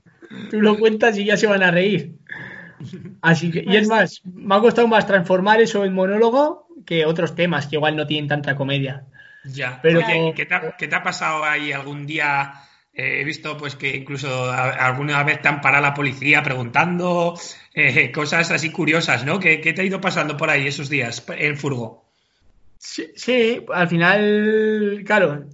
Tú 0.50 0.60
lo 0.60 0.78
cuentas 0.78 1.16
y 1.16 1.24
ya 1.24 1.38
se 1.38 1.46
van 1.46 1.62
a 1.62 1.70
reír. 1.70 2.16
Así 3.22 3.50
que, 3.50 3.64
y 3.66 3.76
es 3.76 3.88
más, 3.88 4.20
me 4.26 4.56
ha 4.56 4.60
costado 4.60 4.88
más 4.88 5.06
transformar 5.06 5.62
eso 5.62 5.86
en 5.86 5.94
monólogo 5.94 6.66
que 6.84 7.06
otros 7.06 7.34
temas 7.34 7.66
que 7.66 7.76
igual 7.76 7.96
no 7.96 8.06
tienen 8.06 8.28
tanta 8.28 8.56
comedia. 8.56 9.06
Ya. 9.44 9.80
Pero 9.82 10.00
¿qué, 10.34 10.44
te 10.44 10.54
ha, 10.54 10.76
¿qué, 10.76 10.86
te 10.86 10.94
ha, 10.94 11.02
pasado 11.02 11.42
ahí 11.44 11.72
algún 11.72 12.06
día 12.06 12.52
he 13.00 13.24
visto 13.24 13.56
pues 13.56 13.76
que 13.76 13.96
incluso 13.96 14.50
alguna 14.50 15.22
vez 15.22 15.40
te 15.40 15.48
han 15.48 15.60
parado 15.60 15.82
la 15.82 15.94
policía 15.94 16.42
preguntando 16.42 17.34
eh, 17.74 18.12
cosas 18.12 18.50
así 18.50 18.70
curiosas, 18.70 19.24
¿no? 19.24 19.38
¿Qué, 19.38 19.58
te 19.58 19.80
ha 19.80 19.84
ido 19.84 20.00
pasando 20.00 20.36
por 20.36 20.50
ahí 20.50 20.66
esos 20.66 20.88
días 20.88 21.24
en 21.28 21.56
Furgo? 21.56 22.04
Sí, 22.78 23.64
al 23.72 23.88
final, 23.88 25.02
claro, 25.04 25.44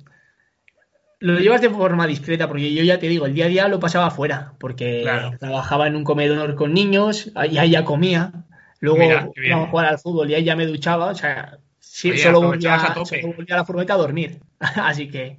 lo 1.18 1.38
llevas 1.38 1.60
de 1.60 1.70
forma 1.70 2.06
discreta, 2.06 2.46
porque 2.48 2.72
yo 2.72 2.84
ya 2.84 2.98
te 2.98 3.08
digo, 3.08 3.26
el 3.26 3.34
día 3.34 3.46
a 3.46 3.48
día 3.48 3.68
lo 3.68 3.80
pasaba 3.80 4.06
afuera, 4.06 4.52
porque 4.58 5.04
trabajaba 5.38 5.86
en 5.88 5.96
un 5.96 6.04
comedor 6.04 6.54
con 6.54 6.72
niños, 6.72 7.32
y 7.50 7.58
ahí 7.58 7.70
ya 7.70 7.84
comía, 7.84 8.32
luego 8.80 9.32
iba 9.36 9.62
a 9.62 9.66
jugar 9.66 9.86
al 9.86 9.98
fútbol 9.98 10.30
y 10.30 10.34
ahí 10.34 10.44
ya 10.44 10.56
me 10.56 10.66
duchaba, 10.66 11.06
o 11.06 11.14
sea, 11.14 11.58
solo, 11.80 12.42
volvía, 12.42 12.78
solo 12.78 13.32
volvía 13.34 13.54
a 13.54 13.58
la 13.58 13.64
furgoneta 13.64 13.94
a 13.94 13.98
dormir, 13.98 14.38
así 14.60 15.08
que 15.08 15.38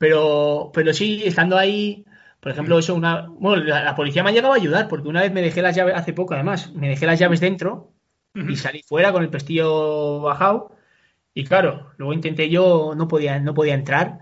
pero, 0.00 0.70
pero 0.72 0.94
sí, 0.94 1.22
estando 1.26 1.58
ahí, 1.58 2.06
por 2.40 2.52
ejemplo, 2.52 2.78
eso, 2.78 2.94
una. 2.94 3.26
Bueno, 3.28 3.62
la, 3.64 3.94
policía 3.94 4.22
me 4.22 4.30
ha 4.30 4.32
llegado 4.32 4.54
a 4.54 4.56
ayudar, 4.56 4.88
porque 4.88 5.08
una 5.08 5.20
vez 5.20 5.30
me 5.30 5.42
dejé 5.42 5.60
las 5.60 5.76
llaves, 5.76 5.94
hace 5.94 6.14
poco 6.14 6.32
además, 6.32 6.72
me 6.72 6.88
dejé 6.88 7.04
las 7.04 7.18
llaves 7.18 7.38
dentro 7.38 7.92
y 8.34 8.56
salí 8.56 8.82
fuera 8.82 9.12
con 9.12 9.22
el 9.22 9.28
pestillo 9.28 10.22
bajado. 10.22 10.74
Y 11.34 11.44
claro, 11.44 11.92
luego 11.98 12.14
intenté 12.14 12.48
yo, 12.48 12.94
no 12.96 13.08
podía, 13.08 13.40
no 13.40 13.52
podía 13.52 13.74
entrar. 13.74 14.20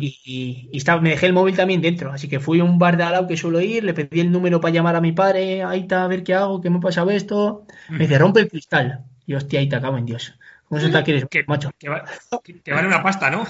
Y, 0.00 0.68
estaba, 0.72 1.00
me 1.00 1.10
dejé 1.10 1.26
el 1.26 1.32
móvil 1.32 1.54
también 1.54 1.80
dentro, 1.80 2.10
así 2.10 2.28
que 2.28 2.40
fui 2.40 2.58
a 2.58 2.64
un 2.64 2.80
bar 2.80 2.96
de 2.96 3.04
al 3.04 3.12
lado 3.12 3.28
que 3.28 3.36
suelo 3.36 3.60
ir, 3.60 3.84
le 3.84 3.94
pedí 3.94 4.18
el 4.18 4.32
número 4.32 4.60
para 4.60 4.74
llamar 4.74 4.96
a 4.96 5.00
mi 5.00 5.12
padre, 5.12 5.62
ahí 5.62 5.80
está, 5.82 6.02
a 6.04 6.08
ver 6.08 6.24
qué 6.24 6.34
hago, 6.34 6.60
qué 6.60 6.70
me 6.70 6.78
ha 6.78 6.80
pasado 6.80 7.10
esto. 7.10 7.66
Me 7.88 8.00
dice, 8.00 8.18
rompe 8.18 8.40
el 8.40 8.48
cristal. 8.48 9.04
Y 9.26 9.34
hostia, 9.34 9.60
ahí 9.60 9.68
te 9.68 9.76
acabo 9.76 9.96
en 9.96 10.06
Dios. 10.06 10.36
¿Cómo 10.74 10.86
se 10.86 10.92
te 10.92 11.02
quieres, 11.04 11.26
Que, 11.30 11.44
macho? 11.46 11.70
que, 11.78 11.88
va- 11.88 12.04
que 12.64 12.72
vale 12.72 12.86
una 12.88 13.02
pasta, 13.02 13.30
¿no? 13.30 13.44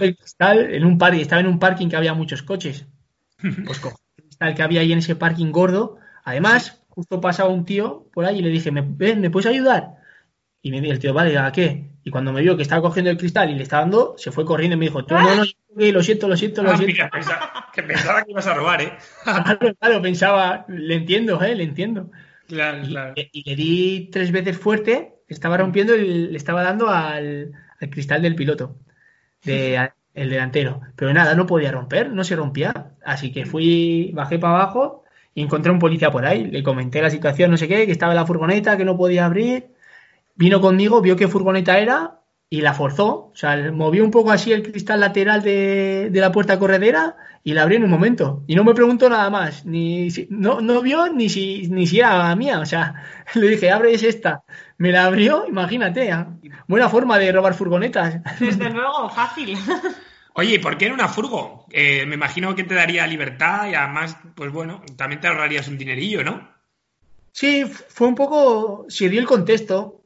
El 0.00 0.16
cristal 0.16 0.74
en 0.74 0.84
un 0.84 0.96
parque, 0.98 1.20
estaba 1.20 1.40
en 1.40 1.46
un 1.48 1.58
parking 1.58 1.88
que 1.88 1.96
había 1.96 2.14
muchos 2.14 2.42
coches. 2.42 2.86
Pues 3.66 3.78
cojo 3.78 3.98
el 4.16 4.24
cristal 4.24 4.54
que 4.54 4.62
había 4.62 4.80
ahí 4.80 4.92
en 4.92 4.98
ese 5.00 5.16
parking 5.16 5.50
gordo. 5.52 5.98
Además, 6.24 6.82
justo 6.88 7.20
pasaba 7.20 7.50
un 7.50 7.64
tío 7.64 8.08
por 8.12 8.24
ahí 8.24 8.38
y 8.38 8.42
le 8.42 8.48
dije, 8.48 8.70
¿me, 8.70 8.82
ven, 8.86 9.20
¿me 9.20 9.30
puedes 9.30 9.46
ayudar? 9.50 9.96
Y 10.62 10.70
me 10.70 10.80
dijo 10.80 10.92
el 10.94 10.98
tío, 10.98 11.12
vale, 11.12 11.36
¿a 11.36 11.52
qué? 11.52 11.90
Y 12.04 12.10
cuando 12.10 12.32
me 12.32 12.40
vio 12.40 12.56
que 12.56 12.62
estaba 12.62 12.80
cogiendo 12.82 13.10
el 13.10 13.18
cristal 13.18 13.50
y 13.50 13.54
le 13.54 13.62
estaba 13.64 13.82
dando, 13.82 14.14
se 14.16 14.30
fue 14.32 14.44
corriendo 14.46 14.76
y 14.76 14.78
me 14.78 14.86
dijo, 14.86 15.02
no, 15.02 15.34
no, 15.36 15.42
que 15.78 15.92
lo 15.92 16.02
siento, 16.02 16.26
lo 16.28 16.36
siento, 16.36 16.62
lo 16.62 16.70
Ah, 16.70 16.76
siento. 16.76 16.92
mira, 16.94 17.10
pensaba- 17.10 17.66
que 17.72 17.82
pensaba 17.82 18.22
que 18.24 18.30
ibas 18.30 18.46
a 18.46 18.54
robar, 18.54 18.80
¿eh? 18.80 18.92
Claro, 19.24 19.74
claro, 19.78 20.00
pensaba, 20.02 20.64
le 20.68 20.94
entiendo, 20.94 21.42
¿eh? 21.42 21.54
Le 21.54 21.64
entiendo. 21.64 22.10
Claro, 22.46 22.82
Y, 22.84 22.88
claro. 22.88 23.14
y 23.16 23.42
le 23.50 23.56
di 23.56 24.08
tres 24.12 24.30
veces 24.32 24.56
fuerte, 24.58 25.13
estaba 25.28 25.56
rompiendo 25.56 25.96
y 25.96 26.28
le 26.28 26.36
estaba 26.36 26.62
dando 26.62 26.88
al, 26.90 27.52
al 27.80 27.90
cristal 27.90 28.22
del 28.22 28.34
piloto, 28.34 28.76
de, 29.44 29.90
el 30.14 30.30
delantero. 30.30 30.80
Pero 30.96 31.12
nada, 31.12 31.34
no 31.34 31.46
podía 31.46 31.72
romper, 31.72 32.10
no 32.10 32.24
se 32.24 32.36
rompía. 32.36 32.92
Así 33.04 33.32
que 33.32 33.46
fui, 33.46 34.12
bajé 34.14 34.38
para 34.38 34.54
abajo 34.54 35.04
y 35.34 35.42
encontré 35.42 35.72
un 35.72 35.78
policía 35.78 36.10
por 36.10 36.26
ahí. 36.26 36.44
Le 36.46 36.62
comenté 36.62 37.02
la 37.02 37.10
situación, 37.10 37.50
no 37.50 37.56
sé 37.56 37.68
qué, 37.68 37.86
que 37.86 37.92
estaba 37.92 38.12
en 38.12 38.16
la 38.16 38.26
furgoneta, 38.26 38.76
que 38.76 38.84
no 38.84 38.96
podía 38.96 39.26
abrir. 39.26 39.74
Vino 40.36 40.60
conmigo, 40.60 41.00
vio 41.00 41.16
qué 41.16 41.28
furgoneta 41.28 41.78
era 41.78 42.20
y 42.56 42.60
la 42.60 42.72
forzó. 42.74 43.30
O 43.32 43.32
sea, 43.34 43.56
movió 43.72 44.04
un 44.04 44.10
poco 44.10 44.30
así 44.30 44.52
el 44.52 44.62
cristal 44.62 45.00
lateral 45.00 45.42
de, 45.42 46.08
de 46.10 46.20
la 46.20 46.30
puerta 46.32 46.58
corredera 46.58 47.16
y 47.42 47.52
la 47.52 47.62
abrió 47.62 47.78
en 47.78 47.84
un 47.84 47.90
momento. 47.90 48.42
Y 48.46 48.54
no 48.54 48.64
me 48.64 48.74
preguntó 48.74 49.08
nada 49.08 49.28
más. 49.30 49.64
Ni 49.66 50.10
si- 50.10 50.28
no, 50.30 50.60
no 50.60 50.80
vio 50.82 51.12
ni 51.12 51.28
si, 51.28 51.68
ni 51.68 51.86
si 51.86 51.98
era 51.98 52.34
mía. 52.36 52.60
O 52.60 52.66
sea, 52.66 52.94
le 53.34 53.48
dije, 53.48 53.70
abre 53.70 53.92
es 53.94 54.02
esta. 54.02 54.44
Me 54.78 54.92
la 54.92 55.06
abrió, 55.06 55.46
imagínate. 55.48 56.12
ah. 56.12 56.28
Buena 56.68 56.88
forma 56.88 57.18
de 57.18 57.32
robar 57.32 57.54
furgonetas. 57.54 58.22
Desde 58.40 58.70
luego, 58.70 59.08
fácil. 59.10 59.56
Oye, 60.34 60.54
¿y 60.54 60.58
por 60.58 60.76
qué 60.78 60.86
en 60.86 60.92
una 60.92 61.08
furgo? 61.08 61.66
Eh, 61.70 62.06
me 62.06 62.14
imagino 62.14 62.54
que 62.54 62.64
te 62.64 62.74
daría 62.74 63.06
libertad 63.06 63.68
y 63.68 63.74
además, 63.74 64.16
pues 64.34 64.52
bueno, 64.52 64.82
también 64.96 65.20
te 65.20 65.28
ahorrarías 65.28 65.68
un 65.68 65.78
dinerillo, 65.78 66.22
¿no? 66.24 66.48
Sí, 67.32 67.64
fue 67.64 68.06
un 68.06 68.14
poco. 68.14 68.86
Se 68.88 69.08
dio 69.08 69.20
el 69.20 69.26
contexto. 69.26 70.03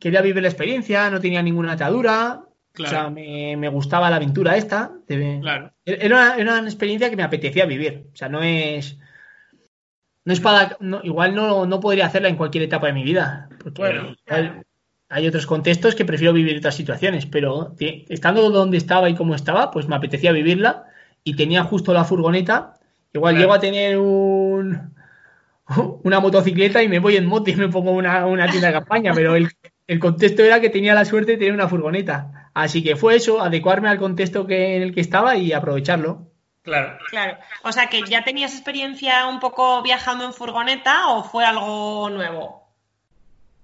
Quería 0.00 0.20
vivir 0.22 0.42
la 0.42 0.48
experiencia, 0.48 1.10
no 1.10 1.20
tenía 1.20 1.42
ninguna 1.42 1.72
atadura. 1.72 2.40
Claro. 2.72 2.88
O 2.88 2.90
sea, 3.02 3.10
me, 3.10 3.56
me 3.56 3.68
gustaba 3.68 4.10
la 4.10 4.16
aventura 4.16 4.56
esta. 4.56 4.90
de- 5.06 5.38
Claro. 5.40 5.72
Era 5.84 6.16
una, 6.16 6.36
era 6.36 6.58
una 6.58 6.68
experiencia 6.68 7.08
que 7.08 7.16
me 7.16 7.22
apetecía 7.22 7.66
vivir. 7.66 8.06
O 8.12 8.16
sea, 8.16 8.28
no 8.28 8.42
es. 8.42 8.98
No 10.24 10.32
es 10.32 10.40
para. 10.40 10.76
no- 10.80 11.00
igual 11.04 11.34
no, 11.34 11.66
no 11.66 11.80
podría 11.80 12.06
hacerla 12.06 12.28
en 12.28 12.36
cualquier 12.36 12.64
etapa 12.64 12.86
de 12.88 12.92
mi 12.94 13.04
vida. 13.04 13.48
Porque 13.62 13.80
Bueno, 13.80 14.16
hay, 14.28 14.50
hay 15.08 15.26
otros 15.28 15.46
contextos 15.46 15.94
que 15.94 16.04
prefiero 16.04 16.32
vivir 16.32 16.58
otras 16.58 16.74
situaciones. 16.74 17.26
Pero 17.26 17.74
estando 17.78 18.50
donde 18.50 18.76
estaba 18.78 19.08
y 19.08 19.14
como 19.14 19.34
estaba, 19.34 19.70
pues 19.70 19.86
me 19.86 19.94
apetecía 19.96 20.32
vivirla. 20.32 20.84
Y 21.22 21.36
tenía 21.36 21.62
justo 21.64 21.92
la 21.94 22.04
furgoneta. 22.04 22.74
Igual 23.12 23.34
Claro. 23.34 23.42
llego 23.42 23.54
a 23.54 23.60
tener 23.60 23.98
un. 23.98 24.93
Una 26.02 26.20
motocicleta 26.20 26.82
y 26.82 26.88
me 26.88 26.98
voy 26.98 27.16
en 27.16 27.26
moto 27.26 27.50
y 27.50 27.56
me 27.56 27.68
pongo 27.68 27.92
una, 27.92 28.26
una 28.26 28.48
tienda 28.50 28.68
de 28.68 28.74
campaña, 28.74 29.12
pero 29.14 29.34
el, 29.36 29.48
el 29.86 29.98
contexto 29.98 30.42
era 30.42 30.60
que 30.60 30.70
tenía 30.70 30.94
la 30.94 31.04
suerte 31.04 31.32
de 31.32 31.38
tener 31.38 31.54
una 31.54 31.68
furgoneta. 31.68 32.50
Así 32.54 32.82
que 32.82 32.96
fue 32.96 33.16
eso, 33.16 33.40
adecuarme 33.40 33.88
al 33.88 33.98
contexto 33.98 34.46
que, 34.46 34.76
en 34.76 34.82
el 34.82 34.94
que 34.94 35.00
estaba 35.00 35.36
y 35.36 35.52
aprovecharlo. 35.52 36.30
Claro. 36.62 36.96
Claro. 37.10 37.36
O 37.62 37.72
sea, 37.72 37.88
que 37.88 38.02
ya 38.02 38.24
tenías 38.24 38.54
experiencia 38.54 39.26
un 39.26 39.38
poco 39.40 39.82
viajando 39.82 40.24
en 40.24 40.32
furgoneta 40.32 41.08
o 41.08 41.24
fue 41.24 41.44
algo 41.44 42.08
nuevo. 42.10 42.64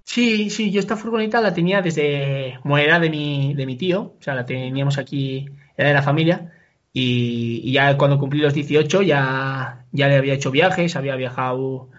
Sí, 0.03 0.49
sí, 0.49 0.71
yo 0.71 0.79
esta 0.79 0.97
furgoneta 0.97 1.41
la 1.41 1.53
tenía 1.53 1.81
desde, 1.81 2.59
bueno, 2.63 2.85
era 2.85 2.99
de 2.99 3.09
mi, 3.09 3.53
de 3.53 3.65
mi 3.65 3.77
tío, 3.77 4.15
o 4.19 4.21
sea, 4.21 4.35
la 4.35 4.45
teníamos 4.45 4.97
aquí, 4.97 5.47
era 5.77 5.89
de 5.89 5.93
la 5.95 6.01
familia, 6.01 6.51
y, 6.93 7.61
y 7.63 7.71
ya 7.73 7.97
cuando 7.97 8.19
cumplí 8.19 8.39
los 8.39 8.53
18 8.53 9.01
ya, 9.01 9.85
ya 9.91 10.07
le 10.07 10.17
había 10.17 10.33
hecho 10.33 10.51
viajes, 10.51 10.95
había 10.95 11.15
viajado 11.15 11.89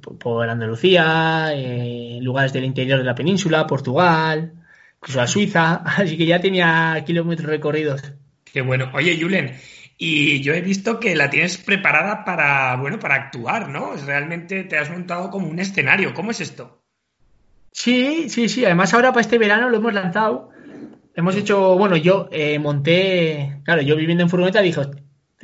por, 0.00 0.18
por 0.18 0.48
Andalucía, 0.48 1.48
eh, 1.52 2.18
lugares 2.22 2.52
del 2.52 2.64
interior 2.64 2.98
de 2.98 3.04
la 3.04 3.14
península, 3.14 3.66
Portugal, 3.66 4.52
incluso 4.98 5.20
a 5.20 5.26
Suiza, 5.26 5.74
así 5.84 6.16
que 6.16 6.26
ya 6.26 6.40
tenía 6.40 7.02
kilómetros 7.06 7.48
recorridos. 7.48 8.12
Qué 8.44 8.60
bueno. 8.62 8.90
Oye, 8.94 9.18
Julen, 9.20 9.56
y 9.98 10.42
yo 10.42 10.54
he 10.54 10.60
visto 10.60 11.00
que 11.00 11.16
la 11.16 11.30
tienes 11.30 11.56
preparada 11.58 12.24
para, 12.24 12.76
bueno, 12.76 12.98
para 12.98 13.14
actuar, 13.14 13.68
¿no? 13.68 13.94
Realmente 13.96 14.64
te 14.64 14.78
has 14.78 14.90
montado 14.90 15.30
como 15.30 15.48
un 15.48 15.58
escenario. 15.58 16.14
¿Cómo 16.14 16.30
es 16.30 16.40
esto? 16.40 16.82
Sí, 17.72 18.28
sí, 18.28 18.48
sí. 18.48 18.64
Además, 18.64 18.94
ahora 18.94 19.10
para 19.10 19.22
este 19.22 19.38
verano 19.38 19.70
lo 19.70 19.78
hemos 19.78 19.94
lanzado. 19.94 20.50
Hemos 21.16 21.34
hecho, 21.36 21.76
bueno, 21.78 21.96
yo 21.96 22.28
eh, 22.30 22.58
monté, 22.58 23.60
claro, 23.64 23.80
yo 23.82 23.96
viviendo 23.96 24.22
en 24.22 24.28
furgoneta 24.30 24.60
dije, 24.60 24.80
"Hostia, 24.80 25.02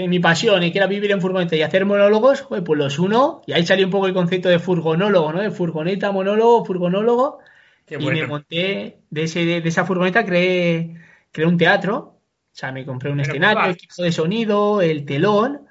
mi 0.09 0.21
pasión 0.21 0.63
es 0.63 0.71
que 0.73 0.79
era 0.79 0.87
vivir 0.87 1.11
en 1.13 1.21
furgoneta 1.21 1.57
y 1.57 1.63
hacer 1.63 1.87
monólogos, 1.87 2.43
joder, 2.43 2.63
pues 2.63 2.79
los 2.79 2.99
uno, 2.99 3.41
y 3.47 3.53
ahí 3.53 3.65
salió 3.65 3.87
un 3.87 3.91
poco 3.93 4.07
el 4.07 4.13
concepto 4.15 4.49
de 4.51 4.59
furgonólogo, 4.59 5.33
¿no? 5.33 5.41
De 5.41 5.51
furgoneta, 5.51 6.13
monólogo, 6.13 6.65
furgonólogo, 6.67 7.39
Qué 7.87 7.97
y 7.97 8.07
me 8.07 8.27
monté 8.27 8.99
de, 9.11 9.23
ese, 9.23 9.45
de 9.47 9.67
esa 9.69 9.85
furgoneta, 9.87 10.25
creé, 10.27 10.95
creé 11.33 11.47
un 11.47 11.57
teatro, 11.57 11.97
o 11.99 12.21
sea, 12.53 12.71
me 12.73 12.85
compré 12.85 13.11
un 13.11 13.19
Pero, 13.19 13.31
escenario, 13.31 13.63
¿cómo 13.63 13.73
equipo 13.73 14.03
de 14.03 14.13
sonido, 14.13 14.83
el 14.83 15.05
telón, 15.07 15.63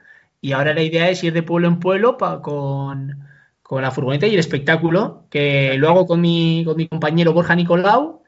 y 0.41 0.53
ahora 0.53 0.73
la 0.73 0.81
idea 0.81 1.09
es 1.09 1.23
ir 1.23 1.33
de 1.33 1.43
pueblo 1.43 1.67
en 1.67 1.79
pueblo 1.79 2.17
pa- 2.17 2.41
con, 2.41 3.19
con 3.61 3.81
la 3.83 3.91
furgoneta 3.91 4.25
y 4.27 4.33
el 4.33 4.39
espectáculo, 4.39 5.25
que 5.29 5.75
lo 5.77 5.89
hago 5.89 6.07
con 6.07 6.19
mi, 6.21 6.63
con 6.65 6.75
mi 6.77 6.87
compañero 6.87 7.33
Borja 7.33 7.55
Nicolau, 7.55 8.20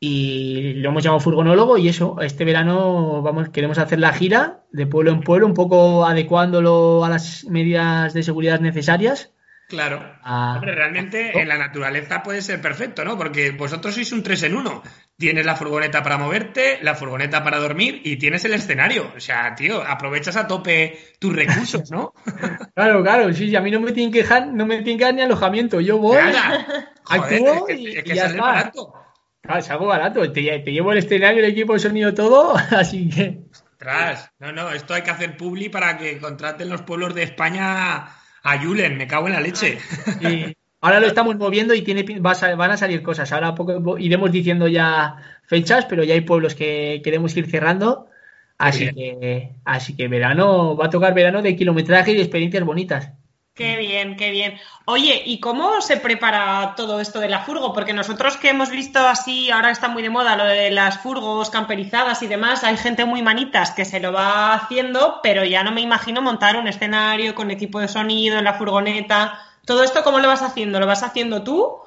y 0.00 0.74
lo 0.74 0.90
hemos 0.90 1.02
llamado 1.02 1.20
furgonólogo, 1.20 1.78
y 1.78 1.88
eso, 1.88 2.20
este 2.20 2.44
verano 2.44 3.22
vamos, 3.22 3.48
queremos 3.48 3.78
hacer 3.78 3.98
la 3.98 4.12
gira 4.12 4.64
de 4.70 4.86
pueblo 4.86 5.10
en 5.10 5.20
pueblo, 5.20 5.46
un 5.46 5.54
poco 5.54 6.06
adecuándolo 6.06 7.04
a 7.04 7.08
las 7.08 7.44
medidas 7.46 8.14
de 8.14 8.22
seguridad 8.22 8.60
necesarias. 8.60 9.32
Claro. 9.68 10.00
Ah. 10.22 10.54
Hombre, 10.54 10.74
realmente 10.74 11.38
en 11.38 11.46
la 11.46 11.58
naturaleza 11.58 12.22
puede 12.22 12.40
ser 12.40 12.58
perfecto, 12.62 13.04
¿no? 13.04 13.18
Porque 13.18 13.50
vosotros 13.50 13.94
sois 13.94 14.10
un 14.12 14.22
tres 14.22 14.42
en 14.44 14.56
uno. 14.56 14.82
Tienes 15.18 15.44
la 15.44 15.56
furgoneta 15.56 16.02
para 16.02 16.16
moverte, 16.16 16.78
la 16.80 16.94
furgoneta 16.94 17.44
para 17.44 17.58
dormir 17.58 18.00
y 18.02 18.16
tienes 18.16 18.46
el 18.46 18.54
escenario. 18.54 19.12
O 19.14 19.20
sea, 19.20 19.54
tío, 19.54 19.82
aprovechas 19.86 20.36
a 20.36 20.46
tope 20.46 20.98
tus 21.18 21.36
recursos, 21.36 21.90
¿no? 21.90 22.14
Claro, 22.74 23.02
claro, 23.02 23.32
sí, 23.34 23.48
sí, 23.48 23.56
a 23.56 23.60
mí 23.60 23.72
no 23.72 23.80
me 23.80 23.90
tienen 23.90 24.12
que 24.12 24.20
dejar, 24.20 24.46
no 24.46 24.64
me 24.64 24.76
tienen 24.76 24.98
que 24.98 25.04
dar 25.04 25.14
ni 25.14 25.22
alojamiento, 25.22 25.80
yo 25.80 25.98
voy, 25.98 26.16
Nada. 26.16 26.94
Joder, 27.02 27.22
actúo 27.22 27.68
es 27.68 27.76
que, 27.76 27.98
es 27.98 28.04
que 28.04 28.12
y 28.12 28.14
ya 28.14 28.26
está. 28.26 28.40
barato. 28.40 28.94
Claro, 29.40 29.60
es 29.60 29.70
algo 29.70 29.86
barato, 29.86 30.32
te, 30.32 30.58
te 30.58 30.72
llevo 30.72 30.92
el 30.92 30.98
escenario, 30.98 31.44
el 31.44 31.50
equipo 31.50 31.72
de 31.72 31.78
sonido, 31.78 32.14
todo, 32.14 32.54
así 32.70 33.08
que... 33.08 33.40
Ostras, 33.50 34.32
no, 34.38 34.52
no, 34.52 34.70
esto 34.70 34.94
hay 34.94 35.02
que 35.02 35.10
hacer 35.10 35.36
publi 35.36 35.68
para 35.68 35.96
que 35.96 36.18
contraten 36.18 36.68
los 36.68 36.82
pueblos 36.82 37.14
de 37.14 37.22
España 37.22 38.08
a 38.42 38.58
Julen, 38.60 38.96
me 38.96 39.06
cago 39.06 39.28
en 39.28 39.34
la 39.34 39.40
leche. 39.40 39.78
sí. 40.20 40.54
Ahora 40.80 41.00
lo 41.00 41.06
estamos 41.08 41.36
moviendo 41.36 41.74
y 41.74 41.82
tiene, 41.82 42.04
va 42.20 42.32
a 42.32 42.54
van 42.54 42.70
a 42.70 42.76
salir 42.76 43.02
cosas. 43.02 43.32
Ahora 43.32 43.54
poco 43.54 43.98
iremos 43.98 44.30
diciendo 44.30 44.68
ya 44.68 45.16
fechas, 45.44 45.86
pero 45.86 46.04
ya 46.04 46.14
hay 46.14 46.20
pueblos 46.22 46.54
que 46.54 47.00
queremos 47.02 47.36
ir 47.36 47.50
cerrando. 47.50 48.08
Así 48.58 48.92
que, 48.92 49.54
así 49.64 49.94
que 49.94 50.08
verano, 50.08 50.76
va 50.76 50.86
a 50.86 50.90
tocar 50.90 51.14
verano 51.14 51.42
de 51.42 51.54
kilometraje 51.54 52.10
y 52.10 52.16
de 52.16 52.22
experiencias 52.22 52.64
bonitas. 52.64 53.12
Qué 53.58 53.76
bien, 53.76 54.14
qué 54.16 54.30
bien. 54.30 54.56
Oye, 54.84 55.20
¿y 55.26 55.40
cómo 55.40 55.80
se 55.80 55.96
prepara 55.96 56.74
todo 56.76 57.00
esto 57.00 57.18
de 57.18 57.28
la 57.28 57.40
furgo? 57.40 57.72
Porque 57.72 57.92
nosotros 57.92 58.36
que 58.36 58.50
hemos 58.50 58.70
visto 58.70 59.00
así, 59.00 59.50
ahora 59.50 59.72
está 59.72 59.88
muy 59.88 60.00
de 60.00 60.10
moda 60.10 60.36
lo 60.36 60.44
de 60.44 60.70
las 60.70 60.98
furgos 60.98 61.50
camperizadas 61.50 62.22
y 62.22 62.28
demás, 62.28 62.62
hay 62.62 62.76
gente 62.76 63.04
muy 63.04 63.20
manitas 63.20 63.72
que 63.72 63.84
se 63.84 63.98
lo 63.98 64.12
va 64.12 64.54
haciendo, 64.54 65.18
pero 65.24 65.44
ya 65.44 65.64
no 65.64 65.72
me 65.72 65.80
imagino 65.80 66.22
montar 66.22 66.56
un 66.56 66.68
escenario 66.68 67.34
con 67.34 67.50
equipo 67.50 67.80
de 67.80 67.88
sonido 67.88 68.38
en 68.38 68.44
la 68.44 68.54
furgoneta. 68.54 69.40
¿Todo 69.66 69.82
esto 69.82 70.04
cómo 70.04 70.20
lo 70.20 70.28
vas 70.28 70.42
haciendo? 70.42 70.78
¿Lo 70.78 70.86
vas 70.86 71.02
haciendo 71.02 71.42
tú? 71.42 71.78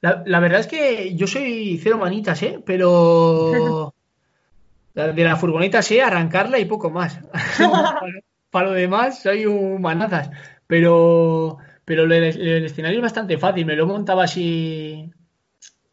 La, 0.00 0.24
la 0.26 0.40
verdad 0.40 0.58
es 0.58 0.66
que 0.66 1.14
yo 1.14 1.28
soy 1.28 1.78
cero 1.80 1.96
manitas, 1.96 2.42
¿eh? 2.42 2.60
Pero 2.66 3.94
de 4.94 5.24
la 5.24 5.36
furgoneta 5.36 5.80
sé 5.80 6.02
arrancarla 6.02 6.58
y 6.58 6.64
poco 6.64 6.90
más. 6.90 7.20
Para 8.52 8.66
lo 8.66 8.72
demás 8.72 9.22
soy 9.22 9.46
un 9.46 9.80
manazas. 9.80 10.30
Pero, 10.66 11.58
pero 11.84 12.04
el, 12.04 12.12
el 12.12 12.64
escenario 12.64 12.98
es 12.98 13.02
bastante 13.02 13.38
fácil. 13.38 13.66
Me 13.66 13.76
lo 13.76 13.86
montaba 13.86 14.24
así. 14.24 15.10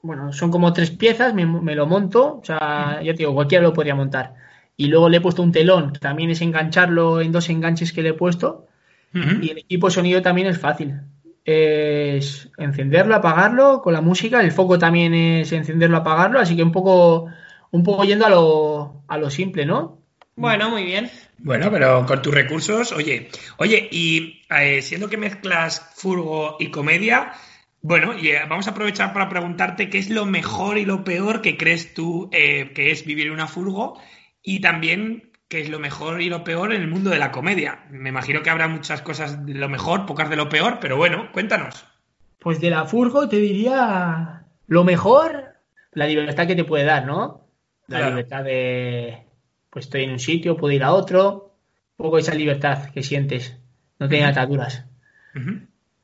Bueno, 0.01 0.31
son 0.31 0.51
como 0.51 0.71
tres 0.73 0.91
piezas, 0.91 1.33
me, 1.33 1.45
me 1.45 1.75
lo 1.75 1.85
monto. 1.87 2.37
O 2.37 2.45
sea, 2.45 3.01
ya 3.03 3.13
te 3.13 3.19
digo, 3.19 3.33
cualquiera 3.33 3.63
lo 3.63 3.73
podría 3.73 3.95
montar. 3.95 4.33
Y 4.77 4.87
luego 4.87 5.09
le 5.09 5.17
he 5.17 5.21
puesto 5.21 5.43
un 5.43 5.51
telón, 5.51 5.91
que 5.91 5.99
también 5.99 6.29
es 6.29 6.41
engancharlo 6.41 7.19
en 7.21 7.31
dos 7.33 7.49
enganches 7.49 7.91
que 7.91 8.01
le 8.01 8.09
he 8.09 8.13
puesto. 8.13 8.67
Y 9.13 9.49
el 9.49 9.57
equipo 9.57 9.89
sonido 9.89 10.21
también 10.21 10.47
es 10.47 10.59
fácil. 10.59 11.01
Es 11.43 12.49
encenderlo, 12.57 13.15
apagarlo 13.15 13.81
con 13.81 13.93
la 13.93 14.01
música. 14.01 14.41
El 14.41 14.51
foco 14.51 14.77
también 14.79 15.13
es 15.13 15.51
encenderlo, 15.51 15.97
apagarlo. 15.97 16.39
Así 16.39 16.55
que 16.55 16.63
un 16.63 16.71
poco, 16.71 17.27
un 17.71 17.83
poco 17.83 18.03
yendo 18.05 18.25
a 18.25 18.29
lo, 18.29 19.03
a 19.07 19.17
lo 19.17 19.29
simple, 19.29 19.65
¿no? 19.65 19.98
Bueno, 20.39 20.69
muy 20.69 20.83
bien. 20.85 21.11
Bueno, 21.37 21.71
pero 21.71 22.05
con 22.05 22.21
tus 22.21 22.33
recursos, 22.33 22.91
oye, 22.91 23.29
oye, 23.57 23.87
y 23.91 24.41
eh, 24.49 24.81
siendo 24.81 25.09
que 25.09 25.17
mezclas 25.17 25.91
furgo 25.95 26.57
y 26.59 26.71
comedia, 26.71 27.33
Bueno, 27.81 28.17
y 28.17 28.29
eh, 28.29 28.41
vamos 28.49 28.67
a 28.67 28.71
aprovechar 28.71 29.13
para 29.13 29.29
preguntarte 29.29 29.89
qué 29.89 29.99
es 29.99 30.09
lo 30.09 30.25
mejor 30.25 30.77
y 30.77 30.85
lo 30.85 31.03
peor 31.05 31.41
que 31.41 31.57
crees 31.57 31.93
tú 31.93 32.29
eh, 32.33 32.73
que 32.75 32.91
es 32.91 33.05
vivir 33.05 33.27
en 33.27 33.33
una 33.33 33.47
furgo 33.47 33.99
y 34.43 34.61
también 34.61 35.31
qué 35.49 35.61
es 35.61 35.69
lo 35.69 35.79
mejor 35.79 36.21
y 36.21 36.29
lo 36.29 36.43
peor 36.43 36.73
en 36.73 36.81
el 36.81 36.87
mundo 36.89 37.09
de 37.09 37.19
la 37.19 37.31
comedia. 37.31 37.85
Me 37.91 38.09
imagino 38.09 38.43
que 38.43 38.49
habrá 38.51 38.67
muchas 38.67 39.01
cosas 39.01 39.45
de 39.45 39.53
lo 39.55 39.69
mejor, 39.69 40.05
pocas 40.05 40.29
de 40.29 40.35
lo 40.37 40.49
peor, 40.49 40.79
pero 40.81 40.97
bueno, 40.97 41.31
cuéntanos. 41.33 41.85
Pues 42.39 42.59
de 42.61 42.69
la 42.69 42.85
furgo 42.85 43.27
te 43.29 43.37
diría 43.37 44.45
lo 44.67 44.83
mejor, 44.83 45.55
la 45.93 46.07
libertad 46.07 46.47
que 46.47 46.55
te 46.55 46.63
puede 46.63 46.85
dar, 46.85 47.05
¿no? 47.05 47.47
La 47.87 47.99
Claro. 47.99 48.09
libertad 48.09 48.43
de, 48.43 49.25
pues 49.69 49.85
estoy 49.85 50.03
en 50.03 50.11
un 50.11 50.19
sitio, 50.19 50.57
puedo 50.57 50.73
ir 50.73 50.83
a 50.83 50.93
otro, 50.93 51.55
un 51.97 52.05
poco 52.05 52.17
esa 52.17 52.33
libertad 52.33 52.89
que 52.91 53.03
sientes, 53.03 53.57
no 53.99 54.07
tener 54.07 54.25
ataduras. 54.25 54.85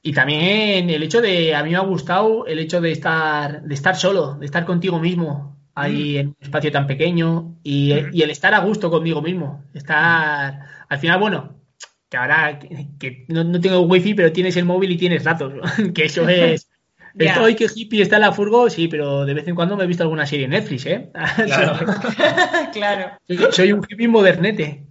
Y 0.01 0.13
también 0.13 0.89
el 0.89 1.01
hecho 1.03 1.21
de, 1.21 1.55
a 1.55 1.63
mí 1.63 1.71
me 1.71 1.77
ha 1.77 1.81
gustado 1.81 2.45
el 2.45 2.59
hecho 2.59 2.79
de 2.79 2.91
estar, 2.91 3.63
de 3.63 3.73
estar 3.73 3.95
solo, 3.95 4.35
de 4.35 4.45
estar 4.45 4.65
contigo 4.65 4.99
mismo, 4.99 5.57
ahí 5.73 6.17
en 6.17 6.27
un 6.27 6.37
espacio 6.39 6.71
tan 6.71 6.87
pequeñño 6.87 7.55
y, 7.63 7.93
y 8.13 8.21
el 8.21 8.29
estar 8.29 8.53
a 8.53 8.59
gusto 8.59 8.89
conmigo 8.89 9.21
mismo. 9.21 9.63
Estar, 9.73 10.59
al 10.87 10.99
final, 10.99 11.19
bueno, 11.19 11.55
que 12.09 12.17
ahora 12.17 12.59
que, 12.59 12.89
que 12.99 13.25
no, 13.29 13.43
no 13.43 13.59
tengo 13.59 13.81
wifi, 13.81 14.13
pero 14.13 14.31
tienes 14.31 14.55
el 14.57 14.65
móvil 14.65 14.91
y 14.91 14.97
tienes 14.97 15.23
datos, 15.23 15.53
que 15.93 16.05
eso 16.05 16.27
es... 16.29 16.69
Estoy 17.17 17.55
que 17.55 17.67
hippie 17.73 18.01
está 18.01 18.17
en 18.17 18.23
la 18.23 18.31
furgo, 18.33 18.69
sí, 18.69 18.87
pero 18.87 19.25
de 19.25 19.33
vez 19.33 19.47
en 19.47 19.55
cuando 19.55 19.77
me 19.77 19.83
he 19.83 19.87
visto 19.87 20.03
alguna 20.03 20.25
serie 20.25 20.45
en 20.45 20.51
Netflix, 20.51 20.85
¿eh? 20.85 21.11
Claro. 21.45 21.79
claro. 22.73 23.11
soy, 23.27 23.37
soy 23.51 23.71
un 23.71 23.85
hippie 23.87 24.07
modernete. 24.07 24.85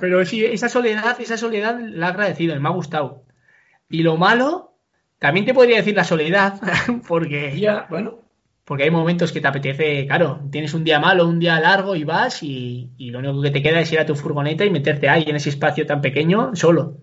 Pero 0.00 0.24
sí, 0.24 0.44
esa 0.44 0.68
soledad, 0.68 1.20
esa 1.20 1.36
soledad 1.36 1.78
la 1.80 2.06
he 2.06 2.10
agradecido, 2.10 2.58
me 2.58 2.68
ha 2.68 2.72
gustado. 2.72 3.24
Y 3.88 4.02
lo 4.02 4.16
malo, 4.16 4.74
también 5.18 5.46
te 5.46 5.54
podría 5.54 5.76
decir 5.76 5.94
la 5.94 6.04
soledad, 6.04 6.60
porque, 7.08 7.58
Ya, 7.58 7.86
bueno. 7.88 8.20
porque 8.64 8.84
hay 8.84 8.90
momentos 8.90 9.30
que 9.30 9.40
te 9.40 9.48
apetece, 9.48 10.06
claro, 10.06 10.40
tienes 10.50 10.74
un 10.74 10.84
día 10.84 10.98
malo, 10.98 11.28
un 11.28 11.38
día 11.38 11.60
largo 11.60 11.94
y 11.94 12.04
vas 12.04 12.42
y, 12.42 12.90
y 12.96 13.10
lo 13.10 13.20
único 13.20 13.42
que 13.42 13.50
te 13.50 13.62
queda 13.62 13.80
es 13.80 13.92
ir 13.92 14.00
a 14.00 14.06
tu 14.06 14.16
furgoneta 14.16 14.64
y 14.64 14.70
meterte 14.70 15.08
ahí 15.08 15.24
en 15.28 15.36
ese 15.36 15.50
espacio 15.50 15.86
tan 15.86 16.00
pequeño 16.00 16.56
solo. 16.56 16.98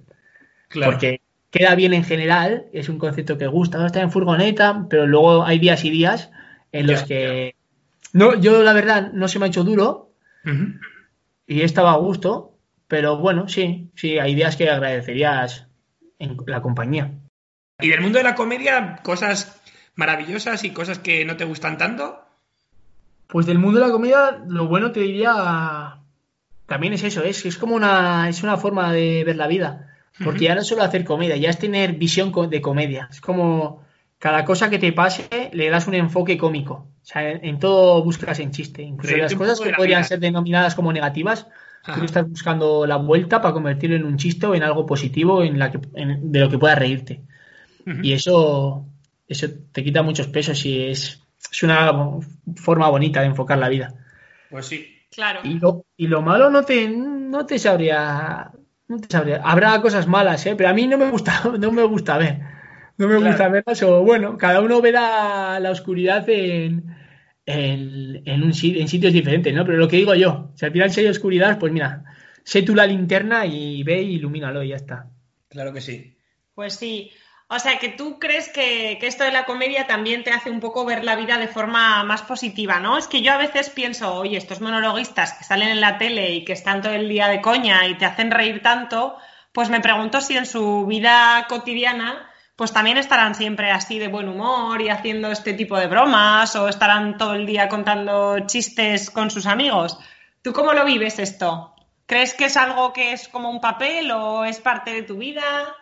Claro. 0.68 0.94
Porque 0.94 1.21
queda 1.52 1.76
bien 1.76 1.94
en 1.94 2.04
general, 2.04 2.66
es 2.74 2.90
un 2.90 2.98
concepto 2.98 3.38
que 3.38 3.48
gusta, 3.48 3.78
¿no? 3.78 3.86
estar 3.86 4.02
en 4.02 4.12
furgoneta, 4.12 4.88
pero 4.90 5.06
luego 5.06 5.46
hay 5.46 5.60
días 5.60 5.84
y 5.86 5.90
días 5.90 6.32
en 6.72 6.88
los 6.88 7.04
que... 7.04 7.56
No, 8.14 8.40
yo 8.40 8.64
la 8.64 8.74
verdad 8.74 9.12
no 9.14 9.28
se 9.28 9.38
me 9.38 9.46
ha 9.46 9.50
hecho 9.50 9.64
duro, 9.64 10.14
Ujú. 10.46 10.80
y 11.46 11.62
estaba 11.62 11.92
a 11.92 11.98
gusto, 11.98 12.58
pero 12.88 13.18
bueno, 13.18 13.48
sí, 13.48 13.92
sí, 13.96 14.18
hay 14.18 14.34
días 14.34 14.56
que 14.56 14.70
agradecerías 14.70 15.68
en 16.20 16.38
la 16.48 16.62
compañía. 16.62 17.12
Y 17.80 17.90
del 17.90 18.02
mundo 18.02 18.18
de 18.18 18.24
la 18.24 18.36
comedia, 18.36 19.00
cosas 19.04 19.62
maravillosas 19.96 20.64
y 20.64 20.72
cosas 20.72 21.00
que 21.00 21.26
no 21.26 21.38
te 21.38 21.46
gustan 21.46 21.78
tanto. 21.78 22.20
Pues 23.28 23.46
del 23.46 23.60
mundo 23.60 23.80
de 23.80 23.88
la 23.88 23.92
comedia, 23.94 24.42
lo 24.48 24.68
bueno 24.68 24.92
te 24.92 25.02
diría 25.02 26.02
también 26.72 26.94
es 26.94 27.04
eso, 27.04 27.22
es, 27.24 27.46
es 27.46 27.58
como 27.58 27.76
una, 27.76 28.30
es 28.30 28.44
una 28.44 28.56
forma 28.56 28.94
de 28.94 29.26
ver 29.26 29.36
la 29.36 29.48
vida. 29.48 29.91
Porque 30.24 30.46
ya 30.46 30.56
no 30.56 30.62
es 30.62 30.68
solo 30.68 30.84
hacer 30.84 31.04
comedia, 31.04 31.36
ya 31.38 31.50
es 31.50 31.58
tener 31.58 31.94
visión 31.94 32.32
de 32.50 32.62
comedia. 32.62 33.08
Es 33.12 33.22
como 33.22 33.84
cada 34.20 34.46
cosa 34.46 34.70
que 34.70 34.78
te 34.78 34.94
pase 34.94 35.50
le 35.54 35.70
das 35.70 35.88
un 35.88 35.96
enfoque 35.96 36.38
cómico. 36.38 36.88
O 37.02 37.06
sea, 37.06 37.32
en, 37.32 37.58
todo 37.60 38.04
buscas 38.04 38.40
en 38.40 38.52
chiste. 38.52 38.84
Incluso 38.84 39.18
las 39.18 39.34
cosas 39.34 39.60
que 39.60 39.72
podrían 39.74 40.02
vida. 40.02 40.08
ser 40.08 40.20
denominadas 40.20 40.76
como 40.76 40.94
negativas, 40.94 41.48
Ajá. 41.84 41.98
tú 41.98 42.06
estás 42.06 42.30
buscando 42.30 42.86
la 42.86 42.98
vuelta 42.98 43.42
para 43.42 43.54
convertirlo 43.54 43.96
en 43.96 44.06
un 44.06 44.18
chiste 44.18 44.46
o 44.46 44.54
en 44.54 44.62
algo 44.62 44.86
positivo 44.86 45.42
en 45.44 45.58
la 45.58 45.72
que, 45.72 45.80
en- 45.96 46.32
de 46.32 46.40
lo 46.40 46.50
que 46.50 46.60
puedas 46.60 46.78
reírte. 46.78 47.22
Y 48.04 48.14
eso, 48.14 48.86
eso 49.28 49.48
te 49.72 49.84
quita 49.84 50.04
muchos 50.04 50.28
pesos 50.28 50.64
y 50.68 50.84
es, 50.84 51.20
es 51.52 51.64
una 51.64 51.92
forma 52.58 52.88
bonita 52.90 53.22
de 53.22 53.28
enfocar 53.28 53.58
la 53.58 53.70
vida. 53.70 53.92
Pues 54.52 54.68
sí. 54.68 55.00
Claro. 55.10 55.40
Y 55.44 55.60
lo, 55.60 55.86
y 55.98 56.08
lo 56.08 56.22
malo 56.22 56.52
no 56.52 56.64
te, 56.64 56.88
no 56.88 57.46
te 57.48 57.58
sabría, 57.58 58.52
no 58.92 59.00
te 59.02 59.08
sabría. 59.10 59.42
Habrá 59.44 59.82
cosas 59.82 60.08
malas, 60.08 60.46
¿eh? 60.46 60.56
pero 60.56 60.70
a 60.70 60.74
mí 60.74 60.88
no 60.88 60.98
me 60.98 61.10
gusta, 61.10 61.44
no 61.60 61.72
me 61.72 61.84
gusta 61.84 62.18
ver. 62.18 62.40
No 62.98 63.08
me 63.08 63.18
Claro. 63.18 63.22
gusta 63.22 63.48
verlas 63.50 63.82
o 63.84 64.04
bueno, 64.04 64.38
cada 64.38 64.62
uno 64.62 64.82
verá 64.82 65.60
la 65.60 65.72
oscuridad 65.72 66.28
en, 66.30 66.96
en, 67.46 68.22
en 68.26 68.44
un, 68.44 68.52
en 68.54 68.88
sitios 68.88 69.14
diferentes, 69.14 69.54
¿no? 69.54 69.66
Pero 69.66 69.78
lo 69.78 69.88
que 69.88 69.98
digo 69.98 70.14
yo, 70.16 70.52
si 70.56 70.66
al 70.66 70.72
final 70.72 70.92
si 70.92 71.02
hay 71.02 71.08
oscuridad, 71.08 71.58
pues 71.60 71.74
mira, 71.74 72.04
sé 72.44 72.62
tú 72.64 72.76
la 72.76 72.86
linterna 72.86 73.46
y 73.46 73.84
ve 73.84 74.02
y 74.04 74.16
ilumínalo 74.16 74.64
y 74.64 74.70
ya 74.70 74.76
está. 74.76 75.10
Claro 75.50 75.74
que 75.74 75.82
sí. 75.82 76.18
Pues 76.54 76.74
sí. 76.76 77.12
O 77.54 77.60
sea, 77.60 77.80
que 77.80 77.90
tú 77.90 78.18
crees 78.18 78.48
que, 78.48 78.98
esto 79.02 79.26
de 79.26 79.32
la 79.34 79.44
comedia 79.44 79.86
también 79.86 80.24
te 80.24 80.32
hace 80.32 80.50
un 80.50 80.62
poco 80.62 80.86
ver 80.86 81.04
la 81.04 81.18
vida 81.18 81.38
de 81.38 81.50
forma 81.50 82.02
más 82.06 82.22
positiva, 82.22 82.80
¿no? 82.80 82.98
Es 82.98 83.10
que 83.10 83.22
yo 83.22 83.34
a 83.34 83.38
veces 83.38 83.70
pienso, 83.70 84.16
oye, 84.16 84.38
estos 84.38 84.62
monologuistas 84.62 85.34
que 85.34 85.44
salen 85.44 85.68
en 85.68 85.82
la 85.82 85.98
tele 85.98 86.32
y 86.32 86.46
que 86.46 86.54
están 86.54 86.82
todo 86.82 86.94
el 86.94 87.10
día 87.10 87.28
de 87.28 87.42
coña 87.42 87.86
y 87.88 87.98
te 87.98 88.06
hacen 88.06 88.32
reír 88.32 88.62
tanto, 88.62 89.18
pues 89.52 89.70
me 89.70 89.82
pregunto 89.82 90.22
si 90.22 90.38
en 90.38 90.46
su 90.46 90.86
vida 90.86 91.46
cotidiana 91.50 92.32
pues 92.56 92.72
también 92.72 92.98
estarán 92.98 93.36
siempre 93.36 93.70
así 93.70 94.00
de 94.00 94.08
buen 94.08 94.30
humor 94.30 94.82
y 94.82 94.88
haciendo 94.88 95.30
este 95.30 95.52
tipo 95.52 95.78
de 95.78 95.88
bromas 95.88 96.56
o 96.56 96.70
estarán 96.70 97.18
todo 97.18 97.34
el 97.34 97.46
día 97.46 97.68
contando 97.68 98.48
chistes 98.48 99.10
con 99.10 99.30
sus 99.30 99.46
amigos. 99.46 100.00
¿Tú 100.42 100.54
cómo 100.54 100.72
lo 100.72 100.86
vives 100.86 101.20
esto? 101.20 101.76
¿Crees 102.06 102.34
que 102.34 102.46
es 102.46 102.56
algo 102.56 102.94
que 102.94 103.12
es 103.12 103.28
como 103.28 103.50
un 103.50 103.60
papel 103.60 104.10
o 104.12 104.46
es 104.46 104.62
parte 104.62 104.94
de 104.94 105.04
tu 105.04 105.18
vida? 105.18 105.76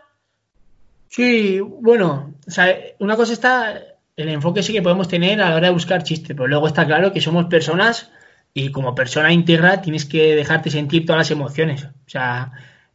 Sí, 1.09 1.59
bueno, 1.59 2.35
o 2.47 2.51
sea, 2.51 2.75
una 2.99 3.15
cosa 3.15 3.33
está 3.33 3.81
el 4.15 4.29
enfoque 4.29 4.63
sí 4.63 4.73
que 4.73 4.81
podemos 4.81 5.07
tener 5.07 5.41
a 5.41 5.49
la 5.49 5.55
hora 5.55 5.67
de 5.67 5.73
buscar 5.73 6.03
chistes, 6.03 6.35
pero 6.35 6.47
luego 6.47 6.67
está 6.67 6.85
claro 6.85 7.13
que 7.13 7.21
somos 7.21 7.45
personas 7.45 8.11
y 8.53 8.69
como 8.71 8.93
persona 8.95 9.31
íntegra 9.31 9.81
tienes 9.81 10.05
que 10.05 10.35
dejarte 10.35 10.69
sentir 10.69 11.05
todas 11.05 11.19
las 11.19 11.31
emociones. 11.31 11.85
O 11.85 11.89
sea, 12.09 12.51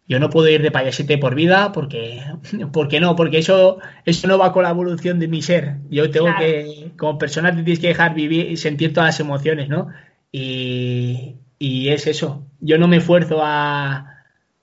yo 0.06 0.18
no 0.20 0.28
puedo 0.28 0.48
ir 0.48 0.60
de 0.62 0.70
payasete 0.70 1.16
por 1.18 1.34
vida 1.34 1.72
porque, 1.72 2.22
porque 2.72 3.00
no, 3.00 3.16
porque 3.16 3.38
eso, 3.38 3.78
eso 4.04 4.28
no 4.28 4.38
va 4.38 4.52
con 4.52 4.64
la 4.64 4.70
evolución 4.70 5.18
de 5.18 5.28
mi 5.28 5.40
ser. 5.42 5.76
Yo 5.90 6.10
tengo 6.10 6.26
Claro. 6.26 6.40
que, 6.40 6.92
como 6.98 7.18
persona 7.18 7.50
te 7.50 7.62
tienes 7.62 7.80
que 7.80 7.88
dejar 7.88 8.14
vivir 8.14 8.50
y 8.50 8.56
sentir 8.58 8.92
todas 8.92 9.08
las 9.08 9.20
emociones, 9.20 9.68
¿no? 9.70 9.88
Y, 10.30 11.36
y 11.58 11.88
es 11.88 12.06
eso. 12.06 12.46
Yo 12.60 12.76
no 12.76 12.86
me 12.88 12.98
esfuerzo 12.98 13.40
a, 13.42 14.13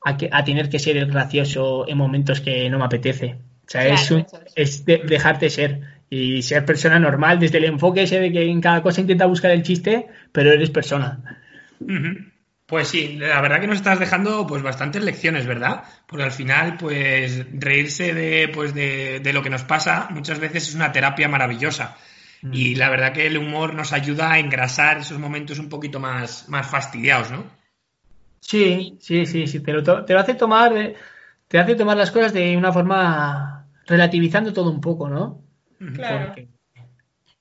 a, 0.03 0.17
que- 0.17 0.29
a 0.31 0.43
tener 0.43 0.69
que 0.69 0.79
ser 0.79 0.97
el 0.97 1.05
gracioso 1.11 1.87
en 1.87 1.97
momentos 1.97 2.41
que 2.41 2.69
no 2.69 2.79
me 2.79 2.85
apetece. 2.85 3.37
O 3.67 3.69
sea, 3.71 3.81
Claro, 3.85 3.95
es, 4.01 4.11
un- 4.11 4.25
es. 4.55 4.85
de- 4.85 5.01
dejarte 5.05 5.49
ser 5.49 5.81
y 6.09 6.41
ser 6.41 6.65
persona 6.65 6.99
normal 6.99 7.39
desde 7.39 7.57
el 7.59 7.65
enfoque 7.65 8.03
ese 8.03 8.19
de 8.19 8.31
que 8.31 8.43
en 8.49 8.59
cada 8.61 8.81
cosa 8.81 9.01
intenta 9.01 9.25
buscar 9.27 9.51
el 9.51 9.63
chiste, 9.63 10.07
pero 10.31 10.51
eres 10.51 10.69
persona. 10.69 11.39
Pues 12.65 12.87
sí, 12.87 13.17
la 13.19 13.41
verdad 13.41 13.59
que 13.59 13.67
nos 13.67 13.77
estás 13.77 13.99
dejando 13.99 14.47
pues 14.47 14.61
bastantes 14.63 15.03
lecciones, 15.03 15.45
¿verdad? 15.45 15.83
Porque 16.07 16.23
al 16.23 16.31
final, 16.31 16.77
pues 16.77 17.45
reírse 17.53 18.13
de, 18.13 18.49
pues, 18.53 18.73
de, 18.73 19.19
de 19.19 19.33
lo 19.33 19.41
que 19.43 19.49
nos 19.49 19.63
pasa 19.63 20.07
muchas 20.11 20.39
veces 20.39 20.69
es 20.69 20.75
una 20.75 20.91
terapia 20.91 21.27
maravillosa. 21.27 21.97
Y 22.51 22.73
la 22.73 22.89
verdad 22.89 23.13
que 23.13 23.27
el 23.27 23.37
humor 23.37 23.75
nos 23.75 23.93
ayuda 23.93 24.31
a 24.31 24.39
engrasar 24.39 24.97
esos 24.97 25.19
momentos 25.19 25.59
un 25.59 25.69
poquito 25.69 25.99
más, 25.99 26.49
más 26.49 26.65
fastidiados, 26.65 27.29
¿no? 27.29 27.43
Sí, 28.51 28.97
sí, 28.99 29.25
sí, 29.25 29.47
sí, 29.47 29.59
te 29.61 29.71
lo, 29.73 29.81
to- 29.83 30.03
te 30.05 30.13
lo 30.13 30.19
hace 30.19 30.33
tomar, 30.35 30.75
eh, 30.77 30.95
te 31.47 31.57
hace 31.59 31.75
tomar 31.75 31.95
las 31.97 32.11
cosas 32.11 32.33
de 32.33 32.57
una 32.57 32.71
forma 32.73 33.67
relativizando 33.87 34.51
todo 34.53 34.69
un 34.69 34.81
poco, 34.81 35.07
¿no? 35.09 35.41
Claro. 35.95 36.25
Porque- 36.27 36.49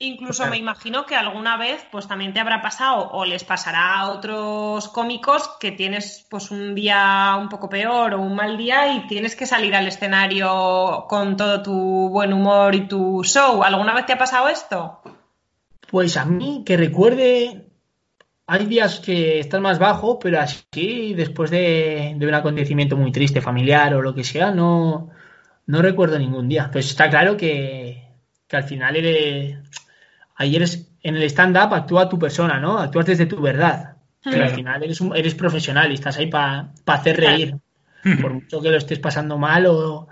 Incluso 0.03 0.45
Claro. 0.45 0.53
me 0.53 0.57
imagino 0.57 1.05
que 1.05 1.15
alguna 1.15 1.59
vez 1.59 1.85
pues 1.93 2.09
también 2.09 2.33
te 2.33 2.41
habrá 2.41 2.63
pasado 2.63 3.11
o 3.11 3.27
les 3.27 3.45
pasará 3.45 3.99
a 3.99 4.11
otros 4.13 4.89
cómicos 4.89 5.51
que 5.61 5.73
tienes 5.73 6.27
pues 6.31 6.51
un 6.51 6.75
día 6.75 7.37
un 7.39 7.51
poco 7.51 7.69
peor 7.69 8.15
o 8.15 8.21
un 8.23 8.35
mal 8.35 8.57
día 8.57 8.95
y 8.95 9.07
tienes 9.09 9.37
que 9.37 9.45
salir 9.45 9.75
al 9.75 9.87
escenario 9.89 11.05
con 11.07 11.37
todo 11.37 11.63
tu 11.63 12.09
buen 12.09 12.33
humor 12.33 12.75
y 12.75 12.89
tu 12.89 13.23
show. 13.25 13.63
¿Alguna 13.63 13.93
vez 13.95 14.07
te 14.07 14.15
ha 14.15 14.19
pasado 14.19 14.49
esto? 14.49 15.03
Pues 15.91 16.17
a 16.17 16.25
mí, 16.25 16.63
que 16.65 16.79
recuerde, 16.79 17.67
hay 18.53 18.67
días 18.67 19.01
que 19.01 19.39
estás 19.41 19.61
más 19.61 19.79
bajo, 19.79 20.19
pero 20.19 20.41
así, 20.41 21.15
después 21.15 21.51
de, 21.51 22.15
de 22.17 22.27
un 22.27 22.35
acontecimiento 22.35 22.97
muy 22.97 23.13
triste, 23.13 23.41
familiar 23.41 23.95
o 23.95 24.03
lo 24.03 24.15
que 24.15 24.25
sea, 24.25 24.51
no, 24.51 25.11
no 25.67 25.83
recuerdo 25.83 26.19
ningún 26.19 26.49
día. 26.49 26.69
Pues 26.73 26.87
está 26.91 27.09
claro 27.09 27.37
que, 27.37 28.03
que 28.49 28.57
al 28.57 28.65
final 28.65 28.97
eres, 28.97 29.59
ahí 30.37 30.57
eres, 30.57 30.91
en 31.03 31.17
el 31.17 31.23
stand-up 31.25 31.73
actúa 31.75 32.09
tu 32.09 32.19
persona, 32.19 32.59
¿no? 32.59 32.79
Actúas 32.79 33.07
desde 33.07 33.27
tu 33.27 33.41
verdad. 33.41 33.97
Pero 34.23 34.45
al 34.45 34.51
final 34.51 34.83
eres, 34.83 35.01
un- 35.01 35.17
eres 35.17 35.35
profesional 35.35 35.91
y 35.91 35.95
estás 35.95 36.19
ahí 36.19 36.27
para 36.27 36.73
hacer 36.87 37.17
Claro. 37.17 37.37
reír. 37.37 37.57
Por 38.21 38.33
mucho 38.35 38.61
que 38.61 38.71
lo 38.71 38.79
estés 38.79 38.99
pasando 38.99 39.39
mal 39.39 39.67
o 39.67 40.09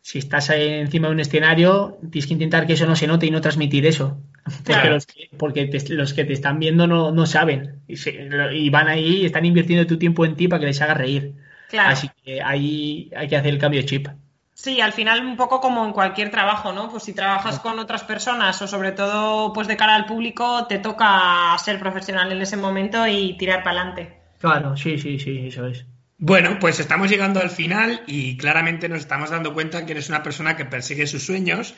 si 0.00 0.18
estás 0.18 0.50
ahí 0.50 0.68
encima 0.80 1.08
de 1.08 1.14
un 1.14 1.20
escenario, 1.20 1.98
tienes 2.10 2.26
que 2.26 2.32
intentar 2.34 2.66
que 2.66 2.72
eso 2.74 2.86
no 2.86 2.96
se 2.96 3.06
note 3.06 3.26
y 3.26 3.30
no 3.30 3.40
transmitir 3.40 3.86
eso. 3.86 4.18
Porque, 4.44 4.62
Claro. 4.64 4.90
los, 4.94 5.06
que, 5.06 5.28
porque 5.36 5.66
te- 5.66 5.94
los 5.94 6.14
que 6.14 6.24
te 6.24 6.32
están 6.32 6.58
viendo 6.58 6.86
no, 6.86 7.12
no 7.12 7.26
saben. 7.26 7.80
Y, 7.86 7.96
se- 7.96 8.24
lo- 8.24 8.52
y 8.52 8.70
van 8.70 8.88
ahí 8.88 9.18
y 9.22 9.26
están 9.26 9.44
invirtiendo 9.44 9.86
tu 9.86 9.98
tiempo 9.98 10.24
en 10.24 10.34
ti 10.36 10.48
para 10.48 10.60
que 10.60 10.66
les 10.66 10.80
haga 10.80 10.94
reír. 10.94 11.34
Claro. 11.68 11.90
Así 11.90 12.10
que 12.24 12.42
ahí 12.42 13.10
hay 13.16 13.28
que 13.28 13.36
hacer 13.36 13.52
el 13.52 13.58
cambio 13.58 13.80
de 13.80 13.86
chip. 13.86 14.08
Sí, 14.54 14.80
al 14.80 14.92
final 14.92 15.24
un 15.24 15.36
poco 15.36 15.60
como 15.60 15.86
en 15.86 15.92
cualquier 15.92 16.30
trabajo, 16.30 16.72
¿no? 16.72 16.90
Pues 16.90 17.04
si 17.04 17.14
trabajas 17.14 17.60
con 17.60 17.78
otras 17.78 18.04
personas 18.04 18.60
o 18.60 18.66
sobre 18.66 18.92
todo 18.92 19.52
pues 19.54 19.68
de 19.68 19.76
cara 19.76 19.94
al 19.94 20.04
público, 20.04 20.66
te 20.66 20.78
toca 20.78 21.56
ser 21.64 21.78
profesional 21.78 22.30
en 22.32 22.42
ese 22.42 22.56
momento 22.58 23.06
y 23.06 23.36
tirar 23.38 23.62
para 23.62 23.80
adelante. 23.80 24.18
Claro, 24.38 24.76
sí, 24.76 24.98
sí, 24.98 25.18
sí, 25.18 25.46
eso 25.46 25.66
es. 25.66 25.86
Bueno, 26.18 26.58
pues 26.60 26.78
estamos 26.78 27.08
llegando 27.08 27.40
al 27.40 27.48
final 27.48 28.02
y 28.06 28.36
claramente 28.36 28.90
nos 28.90 28.98
estamos 28.98 29.30
dando 29.30 29.54
cuenta 29.54 29.86
que 29.86 29.92
eres 29.92 30.10
una 30.10 30.22
persona 30.22 30.54
que 30.56 30.66
persigue 30.66 31.06
sus 31.06 31.24
sueños 31.24 31.74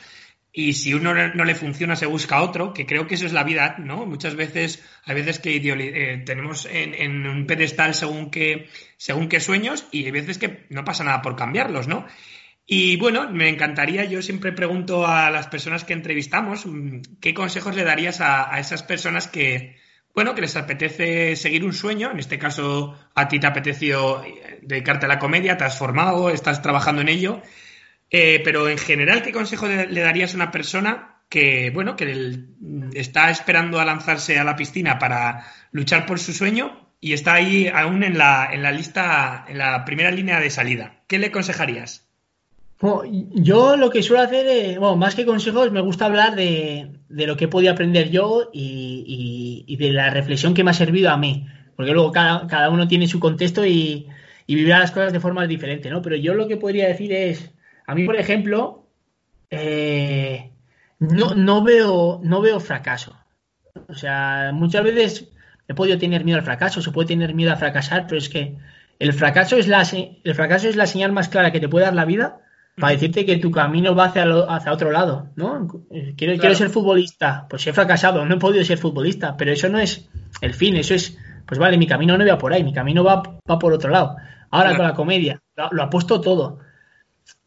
y 0.55 0.73
si 0.73 0.93
uno 0.93 1.15
no 1.15 1.45
le 1.45 1.55
funciona 1.55 1.95
se 1.95 2.05
busca 2.05 2.43
otro, 2.43 2.73
que 2.73 2.85
creo 2.85 3.07
que 3.07 3.15
eso 3.15 3.25
es 3.25 3.33
la 3.33 3.43
vida, 3.43 3.75
¿no? 3.79 4.05
Muchas 4.05 4.35
veces, 4.35 4.83
hay 5.03 5.15
veces 5.15 5.39
que 5.39 5.55
eh, 5.55 6.23
tenemos 6.23 6.67
en, 6.71 7.25
un 7.25 7.47
pedestal 7.47 7.95
según 7.95 8.29
qué, 8.29 8.69
según 8.97 9.29
qué 9.29 9.39
sueños 9.39 9.87
y 9.91 10.05
hay 10.05 10.11
veces 10.11 10.37
que 10.37 10.67
no 10.69 10.85
pasa 10.85 11.03
nada 11.03 11.23
por 11.23 11.35
cambiarlos, 11.35 11.87
¿no? 11.87 12.05
Y 12.67 12.97
bueno, 12.97 13.29
me 13.31 13.49
encantaría, 13.49 14.05
yo 14.05 14.21
siempre 14.21 14.51
pregunto 14.51 15.07
a 15.07 15.31
las 15.31 15.47
personas 15.47 15.83
que 15.83 15.93
entrevistamos, 15.93 16.67
mm, 16.67 17.01
¿qué 17.19 17.33
consejos 17.33 17.75
le 17.75 17.83
darías 17.83 18.21
a, 18.21 18.59
esas 18.59 18.83
personas 18.83 19.27
que, 19.27 19.77
bueno, 20.13 20.35
que 20.35 20.41
les 20.41 20.55
apetece 20.55 21.35
seguir 21.35 21.65
un 21.65 21.73
sueño? 21.73 22.11
En 22.11 22.19
este 22.19 22.37
caso, 22.37 22.95
a 23.15 23.27
ti 23.27 23.39
te 23.39 23.47
apeteció 23.47 24.23
eh, 24.23 24.59
dedicarte 24.61 25.07
a 25.07 25.09
la 25.09 25.19
comedia, 25.19 25.57
te 25.57 25.63
has 25.63 25.79
formado, 25.79 26.29
estás 26.29 26.61
trabajando 26.61 27.01
en 27.01 27.09
ello. 27.09 27.41
Eh, 28.15 28.41
pero 28.43 28.69
en 28.69 28.77
general, 28.77 29.23
¿qué 29.23 29.31
consejo 29.31 29.67
le, 29.67 29.87
darías 29.87 30.33
a 30.33 30.35
una 30.35 30.51
persona 30.51 31.15
que, 31.29 31.71
bueno, 31.71 31.95
que 31.95 32.45
está 32.93 33.31
esperando 33.31 33.79
a 33.79 33.85
lanzarse 33.85 34.37
a 34.37 34.43
la 34.43 34.55
piscina 34.55 34.99
para 34.99 35.47
luchar 35.71 36.05
por 36.05 36.19
su 36.19 36.31
sueño 36.31 36.91
y 37.01 37.13
está 37.13 37.33
ahí 37.33 37.67
aún 37.73 38.03
en 38.03 38.19
la, 38.19 38.49
en 38.53 38.61
la 38.61 38.71
lista, 38.71 39.45
en 39.47 39.57
la 39.57 39.83
primera 39.83 40.11
línea 40.11 40.39
de 40.39 40.51
salida? 40.51 41.01
¿Qué 41.07 41.17
le 41.17 41.27
aconsejarías? 41.27 42.07
yo 43.33 43.77
lo 43.77 43.89
que 43.89 44.03
suelo 44.03 44.23
hacer, 44.23 44.45
es, 44.45 44.77
bueno, 44.77 44.97
más 44.97 45.15
que 45.15 45.25
consejos, 45.25 45.71
me 45.71 45.79
gusta 45.79 46.05
hablar 46.05 46.35
de, 46.35 46.89
lo 47.07 47.37
que 47.37 47.45
he 47.45 47.47
podido 47.47 47.71
aprender 47.71 48.11
yo 48.11 48.49
y, 48.53 49.75
de 49.79 49.91
la 49.91 50.09
reflexión 50.09 50.53
que 50.53 50.63
me 50.63 50.71
ha 50.71 50.75
servido 50.75 51.09
a 51.09 51.17
mí. 51.17 51.47
Porque 51.75 51.93
luego 51.93 52.11
cada, 52.11 52.69
uno 52.69 52.87
tiene 52.87 53.07
su 53.07 53.19
contexto 53.19 53.65
y, 53.65 54.07
y 54.45 54.55
vivirá 54.55 54.79
las 54.79 54.91
cosas 54.91 55.13
de 55.13 55.21
forma 55.21 55.47
diferente, 55.47 55.89
¿no? 55.89 56.01
Pero 56.01 56.17
yo 56.17 56.35
lo 56.35 56.47
que 56.47 56.57
podría 56.57 56.89
decir 56.89 57.13
es, 57.13 57.53
a 57.85 57.95
mí, 57.95 58.05
por 58.05 58.15
ejemplo, 58.15 58.87
eh, 59.49 60.51
no, 60.99 61.35
no, 61.35 61.63
veo, 61.63 62.19
no 62.23 62.41
veo 62.41 62.59
fracaso. 62.59 63.15
O 63.87 63.93
sea, 63.93 64.51
muchas 64.53 64.83
veces 64.83 65.31
he 65.67 65.73
podido 65.73 65.97
tener 65.97 66.23
miedo 66.25 66.37
al 66.37 66.45
fracaso, 66.45 66.81
se 66.81 66.91
puede 66.91 67.07
tener 67.07 67.33
miedo 67.33 67.51
a 67.51 67.57
fracasar, 67.57 68.05
pero 68.07 68.17
es 68.17 68.29
que 68.29 68.57
el 68.99 69.13
fracaso 69.13 69.57
es 69.57 69.67
la, 69.67 69.83
el 70.23 70.35
fracaso 70.35 70.67
es 70.67 70.75
la 70.75 70.87
señal 70.87 71.11
más 71.11 71.29
clara 71.29 71.51
que 71.51 71.59
te 71.59 71.69
puede 71.69 71.85
dar 71.85 71.93
la 71.93 72.05
vida 72.05 72.39
para 72.77 72.93
decirte 72.93 73.25
que 73.25 73.37
tu 73.37 73.51
camino 73.51 73.93
va 73.93 74.05
hacia, 74.05 74.23
hacia 74.23 74.71
otro 74.71 74.91
lado, 74.91 75.29
¿no? 75.35 75.67
Quiero, 76.17 76.39
quiero 76.39 76.55
ser 76.55 76.69
futbolista, 76.69 77.45
pues 77.47 77.67
he 77.67 77.73
fracasado, 77.73 78.25
no 78.25 78.35
he 78.35 78.39
podido 78.39 78.65
ser 78.65 78.79
futbolista, 78.79 79.37
pero 79.37 79.51
eso 79.51 79.69
no 79.69 79.77
es 79.79 80.09
el 80.41 80.53
fin, 80.53 80.75
eso 80.75 80.95
es, 80.95 81.17
pues 81.45 81.59
vale, 81.59 81.77
mi 81.77 81.85
camino 81.85 82.17
no 82.17 82.25
va 82.25 82.37
por 82.37 82.51
ahí, 82.51 82.63
mi 82.63 82.73
camino 82.73 83.03
va, 83.03 83.21
va 83.49 83.59
por 83.59 83.73
otro 83.73 83.91
lado. 83.91 84.15
Ahora 84.49 84.75
con 84.75 84.85
la 84.85 84.93
comedia, 84.93 85.39
lo, 85.55 85.69
lo, 85.71 85.83
apuesto 85.83 86.19
todo. 86.21 86.59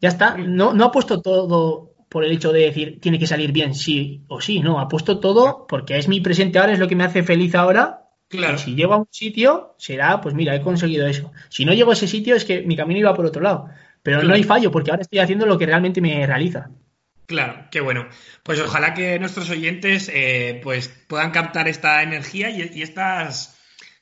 Ya 0.01 0.09
está, 0.09 0.37
no, 0.37 0.75
no 0.75 0.85
apuesto 0.87 1.21
todo 1.21 1.95
por 2.09 2.25
el 2.25 2.33
hecho 2.33 2.53
de 2.53 2.61
decir 2.61 3.01
tiene 3.01 3.19
que 3.19 3.27
salir 3.27 3.53
bien, 3.53 3.75
sí 3.75 4.23
o 4.29 4.41
sí, 4.41 4.61
no, 4.61 4.79
apuesto 4.79 5.19
todo 5.19 5.67
porque 5.69 5.99
es 5.99 6.09
mi 6.09 6.21
presente 6.21 6.59
ahora, 6.59 6.73
es 6.73 6.79
lo 6.79 6.89
que 6.89 6.97
me 6.97 7.05
hace 7.05 7.23
feliz 7.23 7.55
ahora. 7.55 8.03
Claro. 8.29 8.59
si 8.59 8.75
llego 8.75 8.93
a 8.93 8.97
un 8.97 9.09
sitio, 9.09 9.77
será, 9.79 10.21
pues 10.21 10.35
mira, 10.35 10.55
he 10.55 10.61
conseguido 10.61 11.07
eso. 11.07 11.33
Si 11.49 11.65
no 11.65 11.73
llego 11.73 11.91
a 11.91 11.95
ese 11.95 12.09
sitio, 12.09 12.35
es 12.35 12.45
que 12.45 12.63
mi 12.63 12.77
camino 12.77 12.99
iba 12.99 13.15
por 13.15 13.25
otro 13.25 13.41
lado. 13.41 13.69
Pero 14.03 14.23
no 14.23 14.35
hay 14.35 14.43
fallo, 14.43 14.71
porque 14.73 14.91
ahora 14.91 15.03
estoy 15.03 15.21
haciendo 15.21 15.47
lo 15.47 15.59
que 15.59 15.67
realmente 15.67 16.01
me 16.01 16.27
realiza. 16.27 16.71
Claro, 17.27 17.67
qué 17.71 17.81
bueno. 17.81 18.09
Pues 18.43 18.61
ojalá 18.61 18.95
que 18.95 19.19
nuestros 19.19 19.51
oyentes 19.51 20.11
eh, 20.13 20.61
pues 20.63 20.89
puedan 21.09 21.33
captar 21.33 21.69
esta 21.69 22.03
energía 22.03 22.51
y, 22.51 22.83
estas 22.83 23.59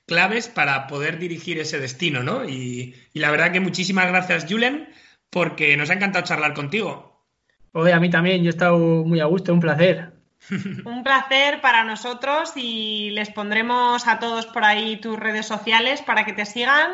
claves 0.06 0.48
para 0.48 0.86
poder 0.86 1.18
dirigir 1.18 1.58
ese 1.58 1.80
destino, 1.80 2.22
¿no? 2.22 2.48
Y, 2.48 2.94
y, 3.14 3.20
la 3.20 3.30
verdad 3.30 3.50
que 3.50 3.60
muchísimas 3.60 4.08
gracias, 4.08 4.46
Julen, 4.48 4.88
porque 5.34 5.76
nos 5.76 5.90
ha 5.90 5.94
encantado 5.94 6.24
charlar 6.24 6.54
contigo. 6.54 7.20
Oye, 7.72 7.92
a 7.92 7.98
mí 7.98 8.08
también, 8.08 8.44
yo 8.44 8.46
he 8.46 8.50
estado 8.50 8.78
muy 8.78 9.18
a 9.18 9.24
gusto, 9.24 9.52
un 9.52 9.58
placer. 9.58 10.12
Un 10.84 11.02
placer 11.02 11.62
para 11.62 11.84
nosotros 11.84 12.52
y 12.54 13.08
les 13.12 13.30
pondremos 13.30 14.06
a 14.06 14.18
todos 14.18 14.44
por 14.44 14.62
ahí 14.62 14.98
tus 14.98 15.18
redes 15.18 15.46
sociales 15.46 16.02
para 16.02 16.26
que 16.26 16.34
te 16.34 16.44
sigan 16.44 16.90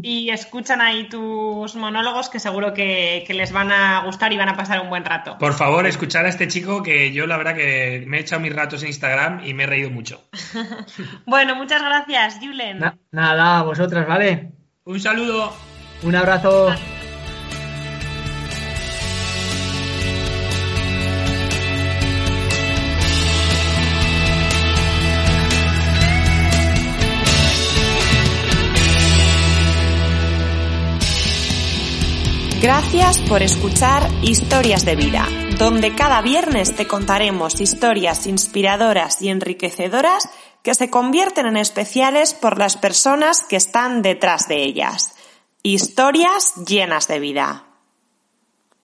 y 0.00 0.30
escuchan 0.30 0.80
ahí 0.80 1.06
tus 1.10 1.76
monólogos 1.76 2.30
que 2.30 2.40
seguro 2.40 2.72
que, 2.72 3.26
les 3.28 3.52
van 3.52 3.70
a 3.70 4.04
gustar 4.06 4.32
y 4.32 4.38
van 4.38 4.48
a 4.48 4.56
pasar 4.56 4.80
un 4.80 4.88
buen 4.88 5.04
rato. 5.04 5.36
Por 5.36 5.52
favor, 5.52 5.86
escuchar 5.86 6.24
a 6.24 6.30
este 6.30 6.48
chico 6.48 6.82
que 6.82 7.12
yo 7.12 7.26
la 7.26 7.36
verdad 7.36 7.54
que 7.54 8.04
me 8.06 8.16
he 8.16 8.20
echado 8.20 8.40
mis 8.40 8.56
ratos 8.56 8.82
en 8.82 8.88
Instagram 8.88 9.44
y 9.44 9.52
me 9.52 9.64
he 9.64 9.66
reído 9.66 9.90
mucho. 9.90 10.22
bueno, 11.26 11.56
muchas 11.56 11.82
gracias, 11.82 12.38
Julen. 12.40 12.80
nada, 13.10 13.62
vosotras, 13.64 14.08
¿vale? 14.08 14.50
Un 14.84 14.98
saludo. 14.98 15.54
Un 16.02 16.16
abrazo. 16.16 16.74
Gracias 32.64 33.20
por 33.20 33.42
escuchar 33.42 34.10
Historias 34.22 34.86
de 34.86 34.96
Vida, 34.96 35.28
donde 35.58 35.94
cada 35.94 36.22
viernes 36.22 36.74
te 36.74 36.86
contaremos 36.86 37.60
historias 37.60 38.26
inspiradoras 38.26 39.20
y 39.20 39.28
enriquecedoras 39.28 40.30
que 40.62 40.74
se 40.74 40.88
convierten 40.88 41.44
en 41.44 41.58
especiales 41.58 42.32
por 42.32 42.56
las 42.56 42.78
personas 42.78 43.42
que 43.42 43.56
están 43.56 44.00
detrás 44.00 44.48
de 44.48 44.62
ellas. 44.62 45.14
Historias 45.62 46.54
llenas 46.66 47.06
de 47.06 47.20
vida. 47.20 47.66